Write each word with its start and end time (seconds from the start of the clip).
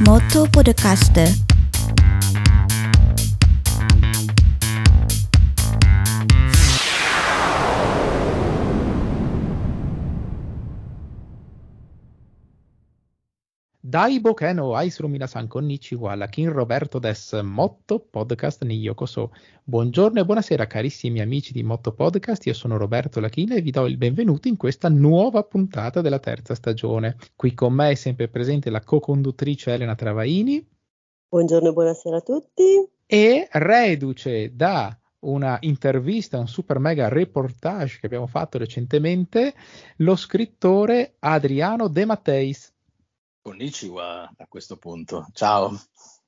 Moto 0.00 0.44
Podcast. 0.46 1.45
Daibo 13.88 14.34
Ken 14.34 14.58
o 14.58 14.74
Aisru 14.74 15.06
Minasan 15.06 15.46
Konnichiwa, 15.46 16.16
la 16.16 16.26
Kin 16.26 16.50
Roberto 16.50 16.98
des 16.98 17.40
Motto 17.40 18.00
Podcast 18.00 18.64
ni 18.64 18.80
Yokoso. 18.80 19.32
Buongiorno 19.62 20.18
e 20.18 20.24
buonasera 20.24 20.66
carissimi 20.66 21.20
amici 21.20 21.52
di 21.52 21.62
Motto 21.62 21.92
Podcast, 21.92 22.44
io 22.46 22.52
sono 22.52 22.78
Roberto 22.78 23.20
Lachina 23.20 23.54
e 23.54 23.60
vi 23.60 23.70
do 23.70 23.86
il 23.86 23.96
benvenuto 23.96 24.48
in 24.48 24.56
questa 24.56 24.88
nuova 24.88 25.44
puntata 25.44 26.00
della 26.00 26.18
terza 26.18 26.56
stagione. 26.56 27.16
Qui 27.36 27.54
con 27.54 27.74
me 27.74 27.90
è 27.90 27.94
sempre 27.94 28.26
presente 28.26 28.70
la 28.70 28.80
co-conduttrice 28.80 29.74
Elena 29.74 29.94
Travaini. 29.94 30.68
Buongiorno 31.28 31.68
e 31.68 31.72
buonasera 31.72 32.16
a 32.16 32.22
tutti. 32.22 32.90
E 33.06 33.48
reduce 33.52 34.56
da 34.56 34.98
una 35.20 35.58
intervista, 35.60 36.40
un 36.40 36.48
super 36.48 36.80
mega 36.80 37.06
reportage 37.06 37.98
che 38.00 38.06
abbiamo 38.06 38.26
fatto 38.26 38.58
recentemente, 38.58 39.54
lo 39.98 40.16
scrittore 40.16 41.14
Adriano 41.20 41.86
De 41.86 42.04
Matteis. 42.04 42.74
Konnichiwa 43.46 44.32
a 44.36 44.46
questo 44.48 44.76
punto. 44.76 45.28
Ciao. 45.32 45.72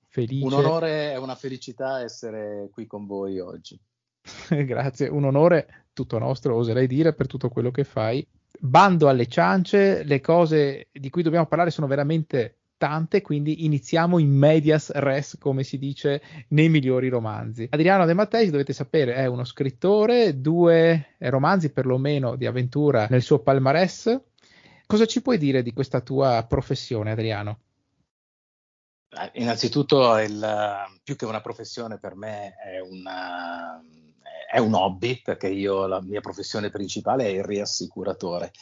Felice. 0.06 0.44
Un 0.44 0.52
onore 0.52 1.10
e 1.10 1.16
una 1.16 1.34
felicità 1.34 2.00
essere 2.00 2.68
qui 2.70 2.86
con 2.86 3.06
voi 3.06 3.40
oggi. 3.40 3.76
Grazie, 4.48 5.08
un 5.08 5.24
onore 5.24 5.86
tutto 5.92 6.18
nostro, 6.18 6.54
oserei 6.54 6.86
dire, 6.86 7.14
per 7.14 7.26
tutto 7.26 7.48
quello 7.48 7.72
che 7.72 7.82
fai. 7.82 8.24
Bando 8.60 9.08
alle 9.08 9.26
ciance, 9.26 10.04
le 10.04 10.20
cose 10.20 10.90
di 10.92 11.10
cui 11.10 11.24
dobbiamo 11.24 11.46
parlare 11.46 11.70
sono 11.70 11.88
veramente 11.88 12.58
tante, 12.76 13.20
quindi 13.20 13.64
iniziamo 13.64 14.20
in 14.20 14.30
medias 14.30 14.92
res, 14.92 15.38
come 15.40 15.64
si 15.64 15.76
dice 15.76 16.22
nei 16.50 16.68
migliori 16.68 17.08
romanzi. 17.08 17.66
Adriano 17.68 18.06
De 18.06 18.14
Matteis, 18.14 18.50
dovete 18.50 18.72
sapere, 18.72 19.14
è 19.14 19.26
uno 19.26 19.42
scrittore, 19.42 20.40
due 20.40 21.16
romanzi 21.18 21.72
perlomeno 21.72 22.36
di 22.36 22.46
avventura 22.46 23.08
nel 23.10 23.22
suo 23.22 23.40
palmarès, 23.40 24.20
Cosa 24.88 25.04
ci 25.04 25.20
puoi 25.20 25.36
dire 25.36 25.62
di 25.62 25.74
questa 25.74 26.00
tua 26.00 26.46
professione, 26.48 27.10
Adriano? 27.10 27.58
Innanzitutto, 29.34 30.16
il, 30.16 30.42
più 31.04 31.14
che 31.14 31.26
una 31.26 31.42
professione 31.42 31.98
per 31.98 32.14
me 32.14 32.54
è, 32.56 32.80
una, 32.80 33.78
è, 34.50 34.56
un 34.56 34.72
hobby, 34.72 35.20
perché 35.20 35.48
io 35.48 35.86
la 35.86 36.00
mia 36.00 36.22
professione 36.22 36.70
principale 36.70 37.26
è 37.26 37.28
il 37.28 37.44
riassicuratore. 37.44 38.52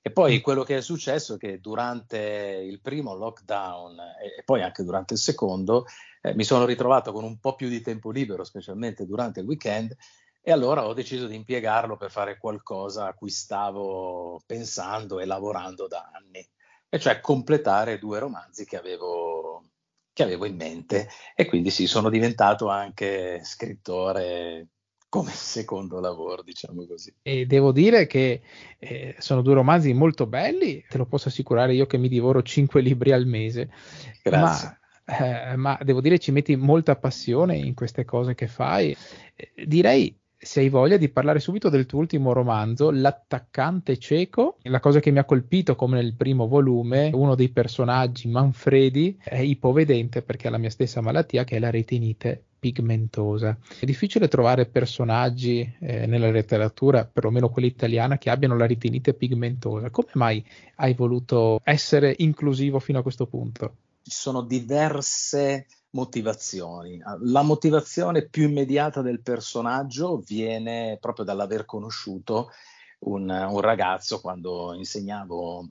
E 0.00 0.12
poi 0.12 0.38
mm. 0.38 0.42
quello 0.42 0.62
che 0.62 0.76
è 0.76 0.80
successo 0.80 1.34
è 1.34 1.38
che 1.38 1.58
durante 1.58 2.16
il 2.64 2.80
primo 2.80 3.14
lockdown 3.14 3.98
e, 3.98 4.38
e 4.38 4.42
poi 4.44 4.62
anche 4.62 4.84
durante 4.84 5.14
il 5.14 5.18
secondo 5.20 5.86
eh, 6.20 6.32
mi 6.32 6.44
sono 6.44 6.64
ritrovato 6.64 7.10
con 7.10 7.24
un 7.24 7.40
po' 7.40 7.56
più 7.56 7.68
di 7.68 7.80
tempo 7.80 8.12
libero, 8.12 8.44
specialmente 8.44 9.04
durante 9.04 9.40
il 9.40 9.46
weekend, 9.46 9.96
e 10.44 10.50
allora 10.50 10.86
ho 10.86 10.92
deciso 10.92 11.28
di 11.28 11.36
impiegarlo 11.36 11.96
per 11.96 12.10
fare 12.10 12.36
qualcosa 12.36 13.06
a 13.06 13.14
cui 13.14 13.30
stavo 13.30 14.42
pensando 14.44 15.20
e 15.20 15.24
lavorando 15.24 15.86
da 15.86 16.10
anni, 16.12 16.44
e 16.88 16.98
cioè 16.98 17.20
completare 17.20 17.98
due 17.98 18.18
romanzi 18.18 18.64
che 18.64 18.76
avevo, 18.76 19.62
che 20.12 20.24
avevo 20.24 20.44
in 20.44 20.56
mente. 20.56 21.08
E 21.36 21.46
quindi 21.46 21.70
sì, 21.70 21.86
sono 21.86 22.10
diventato 22.10 22.68
anche 22.68 23.40
scrittore 23.44 24.66
come 25.08 25.30
secondo 25.30 26.00
lavoro, 26.00 26.42
diciamo 26.42 26.86
così. 26.86 27.14
E 27.22 27.46
devo 27.46 27.70
dire 27.70 28.06
che 28.06 28.42
eh, 28.78 29.14
sono 29.18 29.42
due 29.42 29.54
romanzi 29.54 29.92
molto 29.92 30.26
belli, 30.26 30.84
te 30.88 30.98
lo 30.98 31.06
posso 31.06 31.28
assicurare 31.28 31.74
io 31.74 31.86
che 31.86 31.98
mi 31.98 32.08
divoro 32.08 32.42
cinque 32.42 32.80
libri 32.80 33.12
al 33.12 33.26
mese. 33.26 33.70
Grazie. 34.22 34.80
Ma, 35.04 35.50
eh, 35.52 35.56
ma 35.56 35.78
devo 35.82 36.00
dire 36.00 36.18
ci 36.18 36.32
metti 36.32 36.56
molta 36.56 36.96
passione 36.96 37.58
in 37.58 37.74
queste 37.74 38.04
cose 38.04 38.34
che 38.34 38.48
fai. 38.48 38.96
Eh, 39.34 39.52
direi 39.66 40.18
se 40.44 40.58
hai 40.58 40.68
voglia 40.68 40.96
di 40.96 41.08
parlare 41.08 41.38
subito 41.38 41.68
del 41.68 41.86
tuo 41.86 42.00
ultimo 42.00 42.32
romanzo, 42.32 42.90
L'attaccante 42.90 43.96
cieco. 43.98 44.58
La 44.62 44.80
cosa 44.80 44.98
che 44.98 45.12
mi 45.12 45.18
ha 45.18 45.24
colpito, 45.24 45.76
come 45.76 46.02
nel 46.02 46.14
primo 46.14 46.48
volume, 46.48 47.10
uno 47.14 47.36
dei 47.36 47.48
personaggi, 47.50 48.28
Manfredi, 48.28 49.16
è 49.22 49.38
ipovedente 49.38 50.22
perché 50.22 50.48
ha 50.48 50.50
la 50.50 50.58
mia 50.58 50.70
stessa 50.70 51.00
malattia, 51.00 51.44
che 51.44 51.56
è 51.56 51.58
la 51.60 51.70
retinite 51.70 52.44
pigmentosa. 52.58 53.56
È 53.78 53.84
difficile 53.84 54.26
trovare 54.26 54.66
personaggi 54.66 55.60
eh, 55.80 56.06
nella 56.06 56.30
letteratura, 56.30 57.04
perlomeno 57.04 57.48
quella 57.48 57.68
italiana, 57.68 58.18
che 58.18 58.30
abbiano 58.30 58.56
la 58.56 58.66
retinite 58.66 59.14
pigmentosa. 59.14 59.90
Come 59.90 60.10
mai 60.14 60.44
hai 60.76 60.94
voluto 60.94 61.60
essere 61.62 62.14
inclusivo 62.18 62.80
fino 62.80 62.98
a 62.98 63.02
questo 63.02 63.26
punto? 63.26 63.76
Ci 64.02 64.10
sono 64.10 64.42
diverse 64.42 65.66
motivazioni. 65.90 67.00
La 67.20 67.42
motivazione 67.42 68.28
più 68.28 68.48
immediata 68.48 69.02
del 69.02 69.22
personaggio 69.22 70.18
viene 70.18 70.98
proprio 71.00 71.24
dall'aver 71.24 71.64
conosciuto 71.64 72.50
un, 73.00 73.28
un 73.28 73.60
ragazzo 73.60 74.20
quando 74.20 74.74
insegnavo 74.74 75.68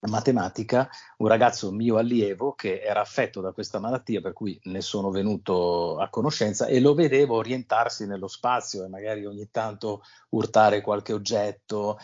matematica, 0.00 0.88
un 1.18 1.26
ragazzo 1.26 1.72
mio 1.72 1.96
allievo 1.96 2.52
che 2.52 2.80
era 2.80 3.00
affetto 3.00 3.40
da 3.40 3.52
questa 3.52 3.80
malattia, 3.80 4.20
per 4.20 4.32
cui 4.32 4.58
ne 4.64 4.80
sono 4.80 5.10
venuto 5.10 5.98
a 5.98 6.08
conoscenza 6.08 6.66
e 6.66 6.78
lo 6.78 6.94
vedevo 6.94 7.36
orientarsi 7.36 8.06
nello 8.06 8.28
spazio 8.28 8.84
e 8.84 8.88
magari 8.88 9.26
ogni 9.26 9.50
tanto 9.50 10.02
urtare 10.30 10.80
qualche 10.80 11.12
oggetto. 11.12 11.98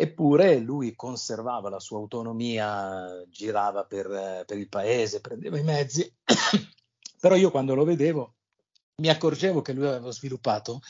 Eppure 0.00 0.58
lui 0.58 0.94
conservava 0.94 1.68
la 1.68 1.80
sua 1.80 1.98
autonomia, 1.98 3.24
girava 3.28 3.84
per, 3.84 4.44
per 4.46 4.56
il 4.56 4.68
paese, 4.68 5.20
prendeva 5.20 5.58
i 5.58 5.64
mezzi 5.64 6.08
Però 7.20 7.34
io 7.34 7.50
quando 7.50 7.74
lo 7.74 7.84
vedevo 7.84 8.34
mi 8.96 9.08
accorgevo 9.08 9.60
che 9.60 9.72
lui 9.72 9.86
aveva 9.86 10.10
sviluppato 10.10 10.80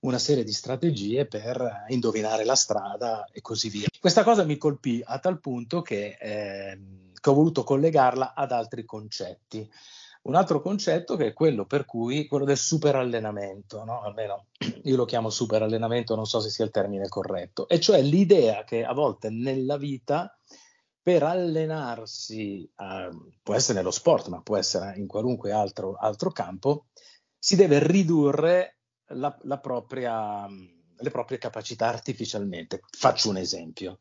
una 0.00 0.18
serie 0.18 0.44
di 0.44 0.52
strategie 0.52 1.26
per 1.26 1.84
indovinare 1.88 2.44
la 2.44 2.54
strada 2.54 3.26
e 3.32 3.40
così 3.40 3.68
via. 3.68 3.86
Questa 3.98 4.24
cosa 4.24 4.44
mi 4.44 4.56
colpì 4.56 5.02
a 5.04 5.18
tal 5.18 5.40
punto 5.40 5.82
che, 5.82 6.16
eh, 6.18 6.78
che 7.18 7.30
ho 7.30 7.34
voluto 7.34 7.64
collegarla 7.64 8.34
ad 8.34 8.52
altri 8.52 8.84
concetti. 8.84 9.70
Un 10.22 10.34
altro 10.34 10.60
concetto 10.60 11.16
che 11.16 11.28
è 11.28 11.32
quello 11.32 11.64
per 11.64 11.86
cui 11.86 12.26
quello 12.26 12.44
del 12.44 12.58
superallenamento, 12.58 13.84
no? 13.84 14.02
almeno 14.02 14.48
io 14.84 14.96
lo 14.96 15.04
chiamo 15.06 15.30
superallenamento, 15.30 16.14
non 16.14 16.26
so 16.26 16.40
se 16.40 16.50
sia 16.50 16.64
il 16.64 16.70
termine 16.70 17.08
corretto, 17.08 17.66
e 17.68 17.80
cioè 17.80 18.02
l'idea 18.02 18.64
che 18.64 18.84
a 18.84 18.92
volte 18.92 19.30
nella 19.30 19.76
vita 19.78 20.36
per 21.02 21.22
allenarsi, 21.22 22.62
eh, 22.76 23.08
può 23.42 23.54
essere 23.54 23.78
nello 23.78 23.90
sport, 23.90 24.28
ma 24.28 24.42
può 24.42 24.56
essere 24.56 24.96
in 24.98 25.06
qualunque 25.06 25.50
altro, 25.50 25.94
altro 25.94 26.30
campo, 26.30 26.88
si 27.38 27.56
deve 27.56 27.78
ridurre 27.84 28.80
la, 29.12 29.36
la 29.42 29.58
propria, 29.58 30.46
le 30.46 31.10
proprie 31.10 31.38
capacità 31.38 31.88
artificialmente. 31.88 32.82
Faccio 32.90 33.30
un 33.30 33.38
esempio. 33.38 34.00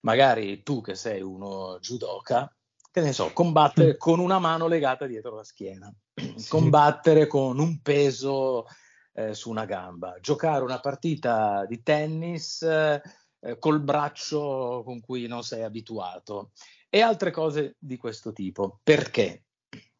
Magari 0.00 0.62
tu 0.62 0.82
che 0.82 0.94
sei 0.94 1.22
uno 1.22 1.78
judoka, 1.80 2.54
che 2.94 3.00
ne 3.00 3.12
so, 3.12 3.32
combattere 3.32 3.94
mm. 3.94 3.98
con 3.98 4.20
una 4.20 4.38
mano 4.38 4.68
legata 4.68 5.06
dietro 5.06 5.34
la 5.34 5.42
schiena, 5.42 5.92
sì. 6.14 6.48
combattere 6.48 7.26
con 7.26 7.58
un 7.58 7.82
peso 7.82 8.66
eh, 9.14 9.34
su 9.34 9.50
una 9.50 9.64
gamba, 9.64 10.18
giocare 10.20 10.62
una 10.62 10.78
partita 10.78 11.66
di 11.66 11.82
tennis 11.82 12.62
eh, 12.62 13.02
eh, 13.40 13.58
col 13.58 13.80
braccio 13.80 14.82
con 14.84 15.00
cui 15.00 15.26
non 15.26 15.42
sei 15.42 15.64
abituato 15.64 16.52
e 16.88 17.00
altre 17.00 17.32
cose 17.32 17.74
di 17.80 17.96
questo 17.96 18.32
tipo. 18.32 18.78
Perché? 18.84 19.46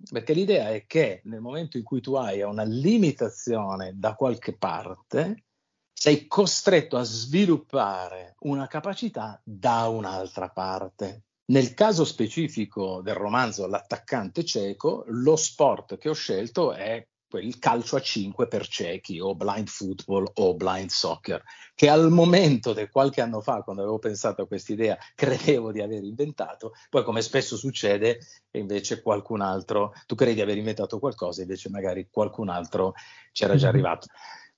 Perché 0.09 0.33
l'idea 0.33 0.71
è 0.71 0.87
che 0.87 1.21
nel 1.25 1.41
momento 1.41 1.79
in 1.79 1.83
cui 1.83 2.01
tu 2.01 2.15
hai 2.15 2.43
una 2.43 2.63
limitazione 2.63 3.95
da 3.97 4.15
qualche 4.15 4.57
parte, 4.57 5.47
sei 5.93 6.29
costretto 6.29 6.97
a 6.97 7.03
sviluppare 7.03 8.37
una 8.43 8.69
capacità 8.69 9.41
da 9.43 9.89
un'altra 9.89 10.49
parte. 10.51 11.24
Nel 11.47 11.75
caso 11.75 12.05
specifico 12.05 13.03
del 13.03 13.15
romanzo 13.15 13.67
L'attaccante 13.67 14.45
cieco, 14.45 15.05
lo 15.09 15.37
sport 15.37 15.99
che 15.99 16.09
ho 16.09 16.15
scelto 16.15 16.73
è 16.73 17.07
il 17.41 17.59
calcio 17.59 17.97
a 17.97 18.01
5 18.01 18.47
per 18.47 18.67
ciechi 18.67 19.19
o 19.21 19.35
blind 19.35 19.67
football 19.69 20.31
o 20.35 20.55
blind 20.55 20.89
soccer, 20.89 21.43
che 21.75 21.89
al 21.89 22.11
momento 22.11 22.73
del 22.73 22.91
qualche 22.91 23.21
anno 23.21 23.41
fa, 23.41 23.63
quando 23.63 23.83
avevo 23.83 23.99
pensato 23.99 24.43
a 24.43 24.47
quest'idea, 24.47 24.97
credevo 25.15 25.73
di 25.73 25.81
aver 25.81 26.03
inventato, 26.05 26.73
poi 26.89 27.03
come 27.03 27.23
spesso 27.23 27.57
succede, 27.57 28.21
invece 28.53 29.03
qualcun 29.03 29.41
altro, 29.41 29.93
tu 30.07 30.15
credi 30.15 30.35
di 30.35 30.41
aver 30.43 30.57
inventato 30.57 30.99
qualcosa, 30.99 31.43
invece 31.43 31.71
magari 31.71 32.09
qualcun 32.11 32.49
altro 32.49 32.95
c'era 33.33 33.57
già 33.57 33.69
mhm. 33.69 33.75
arrivato. 33.75 34.07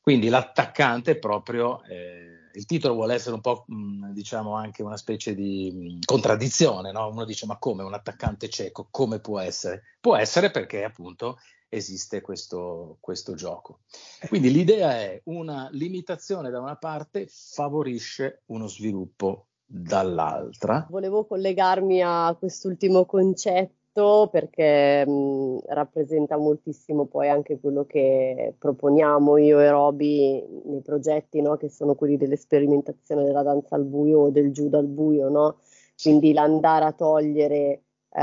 Quindi 0.00 0.29
l'attaccante 0.29 1.19
proprio, 1.19 1.83
eh, 1.83 2.46
il 2.56 2.64
titolo 2.64 2.94
vuole 2.94 3.14
essere 3.14 3.35
un 3.35 3.41
po', 3.41 3.64
mh, 3.67 4.12
diciamo, 4.12 4.55
anche 4.55 4.82
una 4.82 4.97
specie 4.97 5.35
di 5.35 5.70
mh, 5.73 6.05
contraddizione, 6.05 6.91
no? 6.91 7.08
Uno 7.08 7.25
dice, 7.25 7.47
ma 7.47 7.58
come 7.58 7.82
un 7.82 7.94
attaccante 7.94 8.49
cieco, 8.49 8.88
come 8.91 9.20
può 9.20 9.38
essere? 9.38 9.82
Può 10.00 10.17
essere 10.17 10.50
perché 10.50 10.82
appunto 10.82 11.38
esiste 11.69 12.20
questo, 12.23 12.97
questo 13.00 13.35
gioco. 13.35 13.81
Quindi 14.29 14.50
l'idea 14.50 14.93
è 14.93 15.20
una 15.25 15.69
limitazione 15.73 16.50
da 16.50 16.61
una 16.61 16.76
parte 16.76 17.26
favorisce 17.29 18.43
uno 18.47 18.67
sviluppo 18.67 19.49
dall'altra. 19.64 20.87
Volevo 20.88 21.26
collegarmi 21.26 22.00
a 22.02 22.35
quest'ultimo 22.38 23.05
concetto 23.05 23.75
scritto 23.97 24.29
perché 24.31 25.07
mh, 25.07 25.61
rappresenta 25.69 26.37
moltissimo 26.37 27.07
poi 27.07 27.29
anche 27.31 27.59
quello 27.59 27.85
che 27.87 28.55
proponiamo 28.59 29.39
io 29.39 29.59
e 29.61 29.71
Roby 29.71 30.63
nei 30.67 30.83
progetti, 30.83 31.41
no? 31.41 31.57
che 31.57 31.69
sono 31.71 31.95
quelli 31.95 32.17
dell'esperimentazione 32.17 33.25
della 33.25 33.43
danza 33.43 33.75
al 33.75 33.85
buio 33.85 34.21
o 34.21 34.31
del 34.31 34.53
judo 34.53 34.79
al 34.79 34.87
buio, 34.87 35.29
no? 35.31 35.59
quindi 36.01 36.33
l'andare 36.35 36.85
a 36.85 36.93
togliere, 36.93 37.83
eh, 38.11 38.21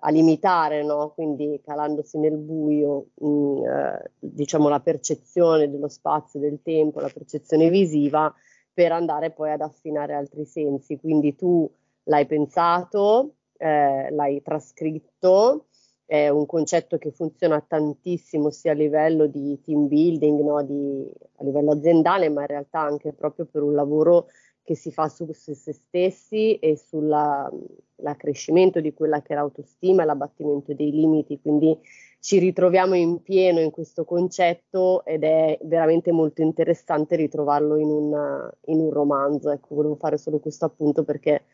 a 0.00 0.10
limitare, 0.10 0.82
no? 0.82 1.12
quindi 1.14 1.60
calandosi 1.62 2.18
nel 2.18 2.38
buio, 2.38 3.08
mh, 3.16 3.62
eh, 3.64 4.10
diciamo 4.18 4.68
la 4.68 4.80
percezione 4.80 5.70
dello 5.70 5.88
spazio, 5.88 6.40
del 6.40 6.60
tempo, 6.62 7.00
la 7.00 7.10
percezione 7.12 7.68
visiva, 7.68 8.32
per 8.72 8.90
andare 8.90 9.30
poi 9.30 9.52
ad 9.52 9.60
affinare 9.60 10.14
altri 10.14 10.44
sensi. 10.44 10.98
Quindi 10.98 11.36
tu 11.36 11.70
l'hai 12.04 12.26
pensato, 12.26 13.34
eh, 13.64 14.10
l'hai 14.10 14.42
trascritto, 14.42 15.68
è 16.04 16.28
un 16.28 16.44
concetto 16.44 16.98
che 16.98 17.12
funziona 17.12 17.64
tantissimo 17.66 18.50
sia 18.50 18.72
a 18.72 18.74
livello 18.74 19.26
di 19.26 19.58
team 19.62 19.88
building, 19.88 20.40
no? 20.40 20.62
di, 20.62 21.10
a 21.36 21.44
livello 21.44 21.72
aziendale, 21.72 22.28
ma 22.28 22.42
in 22.42 22.48
realtà 22.48 22.80
anche 22.80 23.14
proprio 23.14 23.46
per 23.46 23.62
un 23.62 23.74
lavoro 23.74 24.26
che 24.62 24.74
si 24.74 24.92
fa 24.92 25.08
su, 25.08 25.26
su 25.32 25.54
se 25.54 25.72
stessi 25.72 26.58
e 26.58 26.76
sull'accrescimento 26.76 28.80
di 28.80 28.92
quella 28.92 29.22
che 29.22 29.32
è 29.32 29.36
l'autostima 29.36 30.02
e 30.02 30.06
l'abbattimento 30.06 30.74
dei 30.74 30.90
limiti. 30.90 31.40
Quindi 31.40 31.78
ci 32.20 32.38
ritroviamo 32.38 32.94
in 32.94 33.22
pieno 33.22 33.60
in 33.60 33.70
questo 33.70 34.04
concetto 34.04 35.06
ed 35.06 35.24
è 35.24 35.58
veramente 35.62 36.12
molto 36.12 36.42
interessante 36.42 37.16
ritrovarlo 37.16 37.76
in, 37.76 37.88
una, 37.88 38.54
in 38.66 38.78
un 38.78 38.90
romanzo. 38.90 39.50
Ecco, 39.50 39.74
volevo 39.74 39.96
fare 39.96 40.18
solo 40.18 40.38
questo 40.38 40.66
appunto 40.66 41.02
perché 41.02 41.44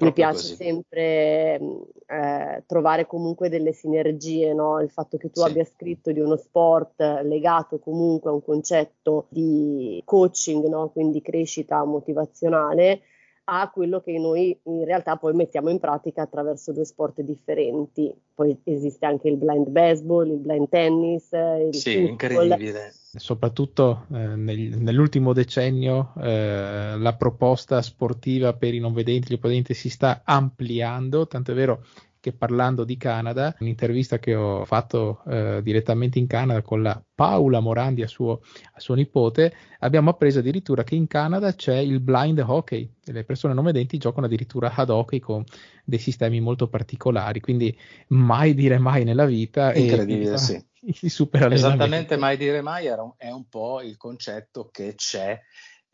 mi 0.00 0.12
piace 0.12 0.38
così. 0.38 0.54
sempre 0.56 1.60
eh, 2.06 2.62
trovare 2.66 3.06
comunque 3.06 3.48
delle 3.48 3.72
sinergie, 3.72 4.52
no? 4.52 4.80
il 4.80 4.90
fatto 4.90 5.16
che 5.16 5.30
tu 5.30 5.40
sì. 5.40 5.48
abbia 5.48 5.64
scritto 5.64 6.10
di 6.12 6.20
uno 6.20 6.36
sport 6.36 7.00
legato 7.22 7.78
comunque 7.78 8.30
a 8.30 8.34
un 8.34 8.42
concetto 8.42 9.26
di 9.28 10.02
coaching, 10.04 10.66
no? 10.66 10.90
quindi 10.90 11.22
crescita 11.22 11.84
motivazionale, 11.84 13.00
a 13.48 13.70
quello 13.70 14.00
che 14.00 14.18
noi 14.18 14.58
in 14.64 14.84
realtà 14.84 15.16
poi 15.16 15.32
mettiamo 15.32 15.68
in 15.70 15.78
pratica 15.78 16.22
attraverso 16.22 16.72
due 16.72 16.84
sport 16.84 17.20
differenti. 17.20 18.12
Poi 18.34 18.58
esiste 18.64 19.06
anche 19.06 19.28
il 19.28 19.36
blind 19.36 19.68
baseball, 19.68 20.28
il 20.28 20.38
blind 20.38 20.68
tennis, 20.68 21.28
il 21.32 21.74
sì, 21.74 21.92
football. 21.92 22.10
incredibile. 22.10 22.92
Soprattutto 23.16 24.06
eh, 24.12 24.34
nel, 24.36 24.78
nell'ultimo 24.78 25.32
decennio 25.32 26.12
eh, 26.20 26.96
la 26.98 27.14
proposta 27.14 27.80
sportiva 27.82 28.52
per 28.52 28.74
i 28.74 28.80
non 28.80 28.92
vedenti, 28.92 29.30
gli 29.30 29.34
opponenti 29.34 29.74
si 29.74 29.90
sta 29.90 30.22
ampliando, 30.24 31.26
tanto 31.26 31.52
è 31.52 31.54
vero 31.54 31.84
che 32.26 32.32
parlando 32.32 32.82
di 32.82 32.96
Canada, 32.96 33.54
un'intervista 33.60 34.18
che 34.18 34.34
ho 34.34 34.64
fatto 34.64 35.22
eh, 35.28 35.60
direttamente 35.62 36.18
in 36.18 36.26
Canada 36.26 36.60
con 36.60 36.82
la 36.82 37.00
Paola 37.14 37.60
Morandi 37.60 38.02
a 38.02 38.08
suo, 38.08 38.40
a 38.72 38.80
suo, 38.80 38.94
nipote, 38.94 39.54
abbiamo 39.78 40.10
appreso 40.10 40.40
addirittura 40.40 40.82
che 40.82 40.96
in 40.96 41.06
Canada 41.06 41.54
c'è 41.54 41.76
il 41.76 42.00
blind 42.00 42.42
hockey, 42.44 42.92
le 43.04 43.22
persone 43.22 43.54
non 43.54 43.62
vedenti 43.62 43.96
giocano 43.98 44.26
addirittura 44.26 44.72
ad 44.74 44.90
hockey 44.90 45.20
con 45.20 45.44
dei 45.84 46.00
sistemi 46.00 46.40
molto 46.40 46.66
particolari, 46.66 47.38
quindi 47.38 47.76
mai 48.08 48.54
dire 48.54 48.78
mai 48.78 49.04
nella 49.04 49.24
vita. 49.24 49.72
Incredibile, 49.72 50.32
e, 50.32 50.38
sì. 50.38 50.64
Esattamente 51.06 52.16
mai 52.16 52.36
dire 52.36 52.60
mai 52.60 52.86
un, 52.88 53.12
è 53.16 53.30
un 53.30 53.48
po' 53.48 53.82
il 53.82 53.96
concetto 53.96 54.68
che 54.70 54.94
c'è 54.96 55.40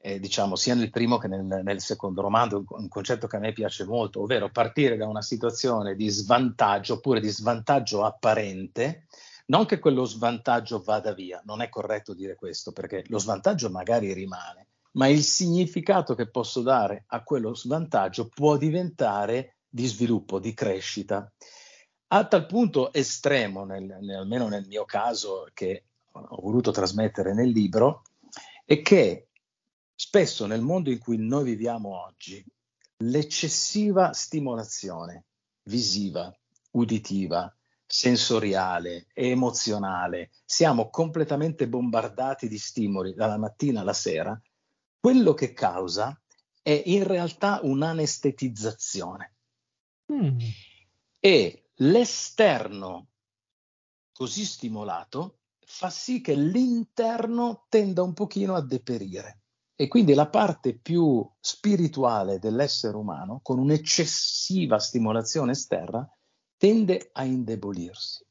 eh, 0.05 0.19
diciamo, 0.19 0.57
sia 0.57 0.75
nel 0.75 0.91
primo 0.91 1.17
che 1.17 1.29
nel, 1.29 1.45
nel, 1.45 1.81
secondo 1.81 2.23
romanzo, 2.23 2.65
un 2.67 2.89
concetto 2.89 3.29
che 3.29 3.37
a 3.37 3.39
me 3.39 3.53
piace 3.53 3.85
molto, 3.85 4.23
ovvero 4.23 4.51
partire 4.51 4.97
da 4.97 5.07
una 5.07 5.23
situazione 5.23 5.95
di 5.95 6.09
svantaggio 6.09 6.95
oppure 6.95 7.21
di 7.21 7.29
svantaggio 7.29 8.05
apparente, 8.05 9.07
non 9.47 9.65
che 9.65 9.79
quello 9.79 10.05
svantaggio 10.05 10.83
vada 10.83 11.13
via, 11.13 11.41
non 11.45 11.63
è 11.63 11.69
corretto 11.69 12.15
dire 12.15 12.35
questo, 12.35 12.73
perché 12.73 13.05
lo 13.07 13.19
svantaggio 13.19 13.71
magari 13.71 14.13
rimane, 14.13 14.67
ma 14.93 15.07
il 15.07 15.23
significato 15.23 16.17
che 16.17 16.29
posso 16.29 16.63
dare 16.63 17.05
a 17.07 17.23
quello 17.23 17.55
svantaggio 17.55 18.29
può 18.29 18.57
diventare 18.57 19.59
di 19.69 19.87
sviluppo, 19.87 20.41
di 20.41 20.53
crescita. 20.53 21.31
A 22.09 22.27
tal 22.27 22.47
punto 22.47 22.93
estremo, 22.93 23.65
nel, 23.65 23.85
nel, 23.85 24.17
almeno 24.17 24.49
nel 24.49 24.67
mio 24.67 24.85
caso, 24.85 25.49
che 25.55 25.85
ho 26.11 26.41
voluto 26.43 26.73
trasmettere 26.73 27.33
nel 27.35 27.51
libro, 27.51 28.03
è 28.65 28.83
che 28.83 29.29
Spesso 30.05 30.47
nel 30.47 30.63
mondo 30.63 30.91
in 30.91 30.99
cui 30.99 31.17
noi 31.17 31.45
viviamo 31.45 32.03
oggi, 32.05 32.45
l'eccessiva 33.05 34.13
stimolazione 34.13 35.27
visiva, 35.63 36.37
uditiva, 36.73 37.57
sensoriale 37.87 39.07
e 39.15 39.29
emozionale, 39.29 40.33
siamo 40.45 40.91
completamente 40.91 41.69
bombardati 41.69 42.49
di 42.49 42.59
stimoli 42.59 43.15
dalla 43.15 43.39
mattina 43.39 43.83
alla 43.83 43.93
sera, 43.93 44.39
quello 44.99 45.35
che 45.35 45.53
causa 45.53 46.21
è 46.61 46.83
in 46.87 47.05
realtà 47.05 47.61
un'anestetizzazione. 47.63 49.35
Mm. 50.13 50.39
E 51.21 51.69
l'esterno 51.77 53.07
così 54.13 54.45
stimolato 54.45 55.39
fa 55.65 55.91
sì 55.91 56.21
che 56.21 56.35
l'interno 56.35 57.67
tenda 57.69 58.03
un 58.03 58.15
pochino 58.15 58.57
a 58.57 58.61
deperire. 58.61 59.42
E 59.83 59.89
quindi 59.89 60.15
la 60.15 60.29
parte 60.29 60.79
più 60.79 61.29
spirituale 61.41 62.39
dell'essere 62.39 62.97
umano, 62.97 63.41
con 63.43 63.59
un'eccessiva 63.59 64.79
stimolazione 64.79 65.51
esterna, 65.51 66.09
tende 66.57 67.11
a 67.11 67.25
indebolirsi. 67.25 68.25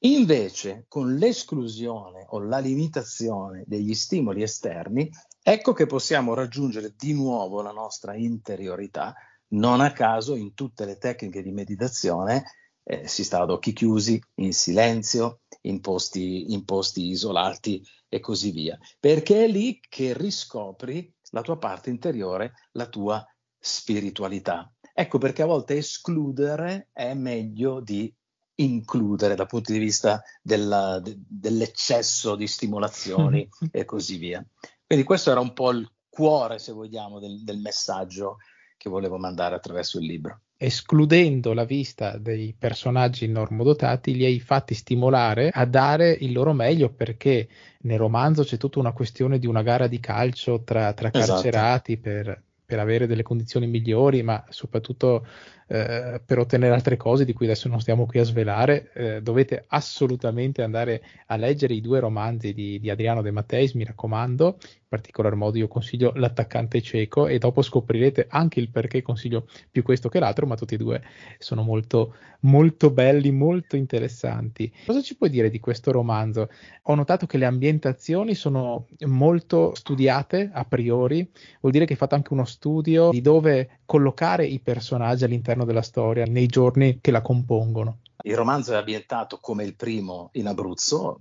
Invece, 0.00 0.84
con 0.86 1.14
l'esclusione 1.14 2.26
o 2.28 2.40
la 2.40 2.58
limitazione 2.58 3.64
degli 3.66 3.94
stimoli 3.94 4.42
esterni, 4.42 5.10
ecco 5.42 5.72
che 5.72 5.86
possiamo 5.86 6.34
raggiungere 6.34 6.92
di 6.94 7.14
nuovo 7.14 7.62
la 7.62 7.72
nostra 7.72 8.14
interiorità. 8.14 9.14
Non 9.52 9.80
a 9.80 9.92
caso, 9.92 10.34
in 10.34 10.52
tutte 10.52 10.84
le 10.84 10.98
tecniche 10.98 11.40
di 11.40 11.52
meditazione 11.52 12.44
eh, 12.82 13.08
si 13.08 13.24
sta 13.24 13.40
ad 13.40 13.48
occhi 13.48 13.72
chiusi, 13.72 14.22
in 14.40 14.52
silenzio, 14.52 15.40
in 15.62 15.80
posti, 15.80 16.52
in 16.52 16.64
posti 16.64 17.08
isolati 17.08 17.84
e 18.08 18.20
così 18.20 18.50
via, 18.50 18.78
perché 19.00 19.44
è 19.44 19.48
lì 19.48 19.80
che 19.80 20.16
riscopri 20.16 21.12
la 21.30 21.42
tua 21.42 21.58
parte 21.58 21.90
interiore, 21.90 22.52
la 22.72 22.86
tua 22.86 23.24
spiritualità. 23.58 24.72
Ecco 24.92 25.18
perché 25.18 25.42
a 25.42 25.46
volte 25.46 25.76
escludere 25.76 26.88
è 26.92 27.14
meglio 27.14 27.80
di 27.80 28.12
includere 28.58 29.34
dal 29.34 29.46
punto 29.46 29.72
di 29.72 29.78
vista 29.78 30.22
della, 30.40 30.98
de, 31.00 31.14
dell'eccesso 31.18 32.36
di 32.36 32.46
stimolazioni 32.46 33.46
e 33.70 33.84
così 33.84 34.16
via. 34.16 34.44
Quindi 34.86 35.04
questo 35.04 35.30
era 35.30 35.40
un 35.40 35.52
po' 35.52 35.70
il 35.70 35.90
cuore, 36.08 36.58
se 36.58 36.72
vogliamo, 36.72 37.18
del, 37.18 37.42
del 37.44 37.58
messaggio 37.58 38.36
che 38.78 38.88
volevo 38.88 39.18
mandare 39.18 39.54
attraverso 39.54 39.98
il 39.98 40.06
libro 40.06 40.40
escludendo 40.58 41.52
la 41.52 41.64
vista 41.64 42.16
dei 42.16 42.54
personaggi 42.58 43.28
normodotati, 43.28 44.14
li 44.14 44.24
hai 44.24 44.40
fatti 44.40 44.74
stimolare 44.74 45.50
a 45.52 45.66
dare 45.66 46.10
il 46.12 46.32
loro 46.32 46.52
meglio 46.52 46.88
perché 46.88 47.48
nel 47.82 47.98
romanzo 47.98 48.42
c'è 48.42 48.56
tutta 48.56 48.78
una 48.78 48.92
questione 48.92 49.38
di 49.38 49.46
una 49.46 49.62
gara 49.62 49.86
di 49.86 50.00
calcio 50.00 50.62
tra, 50.62 50.92
tra 50.94 51.10
esatto. 51.12 51.32
carcerati 51.32 51.98
per, 51.98 52.42
per, 52.64 52.78
avere 52.78 53.06
delle 53.06 53.22
condizioni 53.22 53.66
migliori, 53.66 54.22
ma 54.22 54.42
soprattutto 54.48 55.26
eh, 55.68 56.20
per 56.24 56.38
ottenere 56.38 56.74
altre 56.74 56.96
cose 56.96 57.24
di 57.24 57.32
cui 57.32 57.46
adesso 57.46 57.68
non 57.68 57.80
stiamo 57.80 58.06
qui 58.06 58.20
a 58.20 58.24
svelare. 58.24 58.90
Eh, 58.94 59.22
dovete 59.22 59.64
assolutamente 59.68 60.62
andare 60.62 61.02
a 61.26 61.36
leggere 61.36 61.74
i 61.74 61.80
due 61.80 62.00
romanzi 62.00 62.52
di, 62.52 62.78
di 62.78 62.90
Adriano 62.90 63.22
De 63.22 63.30
Matteis, 63.30 63.72
mi 63.72 63.84
raccomando, 63.84 64.58
particolar 64.88 65.34
modo 65.34 65.58
io 65.58 65.68
consiglio 65.68 66.12
l'attaccante 66.14 66.80
cieco 66.80 67.26
e 67.26 67.38
dopo 67.38 67.62
scoprirete 67.62 68.26
anche 68.30 68.60
il 68.60 68.70
perché 68.70 69.02
consiglio 69.02 69.48
più 69.70 69.82
questo 69.82 70.08
che 70.08 70.20
l'altro, 70.20 70.46
ma 70.46 70.54
tutti 70.54 70.74
e 70.74 70.78
due 70.78 71.02
sono 71.38 71.62
molto, 71.62 72.14
molto 72.40 72.90
belli, 72.90 73.32
molto 73.32 73.76
interessanti. 73.76 74.72
Cosa 74.86 75.02
ci 75.02 75.16
puoi 75.16 75.30
dire 75.30 75.50
di 75.50 75.58
questo 75.58 75.90
romanzo? 75.90 76.48
Ho 76.82 76.94
notato 76.94 77.26
che 77.26 77.38
le 77.38 77.46
ambientazioni 77.46 78.34
sono 78.34 78.86
molto 79.06 79.74
studiate 79.74 80.50
a 80.52 80.64
priori, 80.64 81.28
vuol 81.60 81.72
dire 81.72 81.84
che 81.84 81.92
hai 81.92 81.98
fatto 81.98 82.14
anche 82.14 82.32
uno 82.32 82.44
studio 82.44 83.10
di 83.10 83.20
dove 83.20 83.80
collocare 83.84 84.46
i 84.46 84.60
personaggi 84.60 85.24
all'interno 85.24 85.55
della 85.64 85.82
storia 85.82 86.24
nei 86.24 86.46
giorni 86.46 86.98
che 87.00 87.10
la 87.10 87.22
compongono. 87.22 88.00
Il 88.22 88.36
romanzo 88.36 88.72
è 88.72 88.76
ambientato 88.76 89.38
come 89.38 89.64
il 89.64 89.76
primo 89.76 90.30
in 90.32 90.48
Abruzzo, 90.48 91.18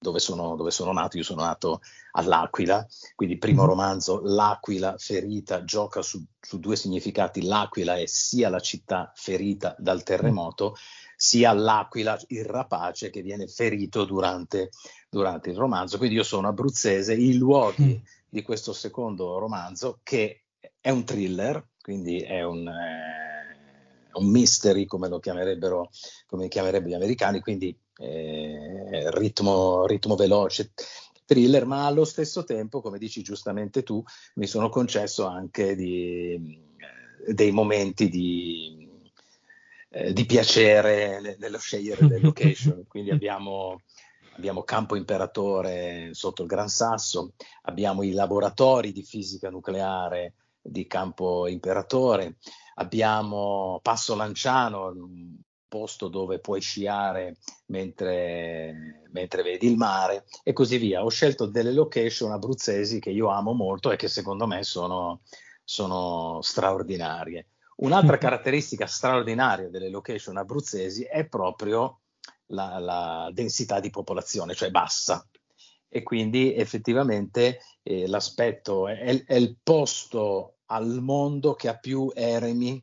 dove 0.00 0.20
sono, 0.20 0.54
dove 0.54 0.70
sono, 0.70 0.92
nato, 0.92 1.16
io 1.16 1.24
sono 1.24 1.42
nato 1.42 1.80
all'Aquila, 2.12 2.86
quindi 3.14 3.34
il 3.34 3.40
primo 3.40 3.62
mm-hmm. 3.62 3.70
romanzo, 3.70 4.20
L'Aquila 4.22 4.94
ferita, 4.96 5.64
gioca 5.64 6.02
su, 6.02 6.24
su, 6.40 6.60
due 6.60 6.76
significati, 6.76 7.42
l'Aquila 7.42 7.96
è 7.96 8.06
sia 8.06 8.48
la 8.48 8.60
città 8.60 9.12
ferita 9.14 9.74
dal 9.78 10.04
terremoto, 10.04 10.76
sia 11.16 11.52
l'Aquila, 11.52 12.18
il 12.28 12.44
rapace 12.44 13.10
che 13.10 13.22
viene 13.22 13.48
ferito 13.48 14.04
durante, 14.04 14.70
durante 15.10 15.50
il 15.50 15.56
romanzo, 15.56 15.98
quindi 15.98 16.14
io 16.14 16.22
sono 16.22 16.48
abruzzese, 16.48 17.14
i 17.14 17.36
luoghi 17.36 18.00
mm. 18.00 18.06
di 18.28 18.42
questo 18.42 18.72
secondo 18.72 19.38
romanzo, 19.38 19.98
che 20.04 20.44
è 20.80 20.90
un 20.90 21.04
thriller, 21.04 21.66
quindi 21.88 22.20
è 22.20 22.42
un... 22.42 22.68
Eh, 22.68 23.56
un 24.12 24.30
mystery 24.30 24.84
come 24.84 25.08
lo 25.08 25.20
chiamerebbero, 25.20 25.90
come 26.26 26.48
chiamerebbero 26.48 26.90
gli 26.90 26.94
americani, 26.94 27.40
quindi 27.40 27.78
eh, 27.98 29.10
ritmo, 29.12 29.86
ritmo 29.86 30.16
veloce, 30.16 30.72
thriller, 31.24 31.66
ma 31.66 31.86
allo 31.86 32.04
stesso 32.04 32.42
tempo, 32.42 32.80
come 32.80 32.98
dici 32.98 33.22
giustamente 33.22 33.84
tu, 33.84 34.02
mi 34.34 34.46
sono 34.48 34.70
concesso 34.70 35.24
anche 35.26 35.76
di, 35.76 36.32
eh, 36.34 37.32
dei 37.32 37.52
momenti 37.52 38.08
di, 38.08 38.88
eh, 39.90 40.12
di 40.12 40.26
piacere 40.26 41.36
nello 41.38 41.58
scegliere 41.58 42.08
le 42.08 42.18
location. 42.20 42.86
Quindi 42.88 43.10
abbiamo, 43.10 43.82
abbiamo 44.36 44.62
Campo 44.62 44.96
Imperatore 44.96 46.10
sotto 46.12 46.42
il 46.42 46.48
Gran 46.48 46.68
Sasso, 46.68 47.34
abbiamo 47.62 48.02
i 48.02 48.12
laboratori 48.12 48.90
di 48.90 49.04
fisica 49.04 49.48
nucleare 49.48 50.34
di 50.70 50.86
Campo 50.86 51.46
Imperatore, 51.46 52.38
abbiamo 52.74 53.80
Passo 53.82 54.14
Lanciano, 54.14 54.92
posto 55.68 56.08
dove 56.08 56.40
puoi 56.40 56.60
sciare 56.60 57.36
mentre, 57.66 59.04
mentre, 59.12 59.42
vedi 59.42 59.66
il 59.68 59.76
mare 59.76 60.24
e 60.42 60.52
così 60.52 60.78
via. 60.78 61.04
Ho 61.04 61.10
scelto 61.10 61.46
delle 61.46 61.72
location 61.72 62.32
abruzzesi 62.32 62.98
che 62.98 63.10
io 63.10 63.28
amo 63.28 63.52
molto 63.52 63.92
e 63.92 63.96
che 63.96 64.08
secondo 64.08 64.46
me 64.46 64.64
sono, 64.64 65.20
sono 65.62 66.40
straordinarie. 66.42 67.48
Un'altra 67.76 68.16
caratteristica 68.18 68.86
straordinaria 68.86 69.68
delle 69.68 69.90
location 69.90 70.38
abruzzesi 70.38 71.04
è 71.04 71.26
proprio 71.26 72.00
la, 72.46 72.78
la 72.78 73.30
densità 73.32 73.78
di 73.78 73.90
popolazione, 73.90 74.54
cioè 74.54 74.70
bassa. 74.70 75.24
E 75.90 76.02
quindi 76.02 76.54
effettivamente 76.54 77.60
eh, 77.82 78.06
l'aspetto 78.06 78.88
è, 78.88 79.24
è 79.24 79.34
il 79.34 79.56
posto 79.62 80.57
al 80.68 81.00
mondo 81.02 81.54
che 81.54 81.68
ha 81.68 81.76
più 81.76 82.10
eremi 82.14 82.82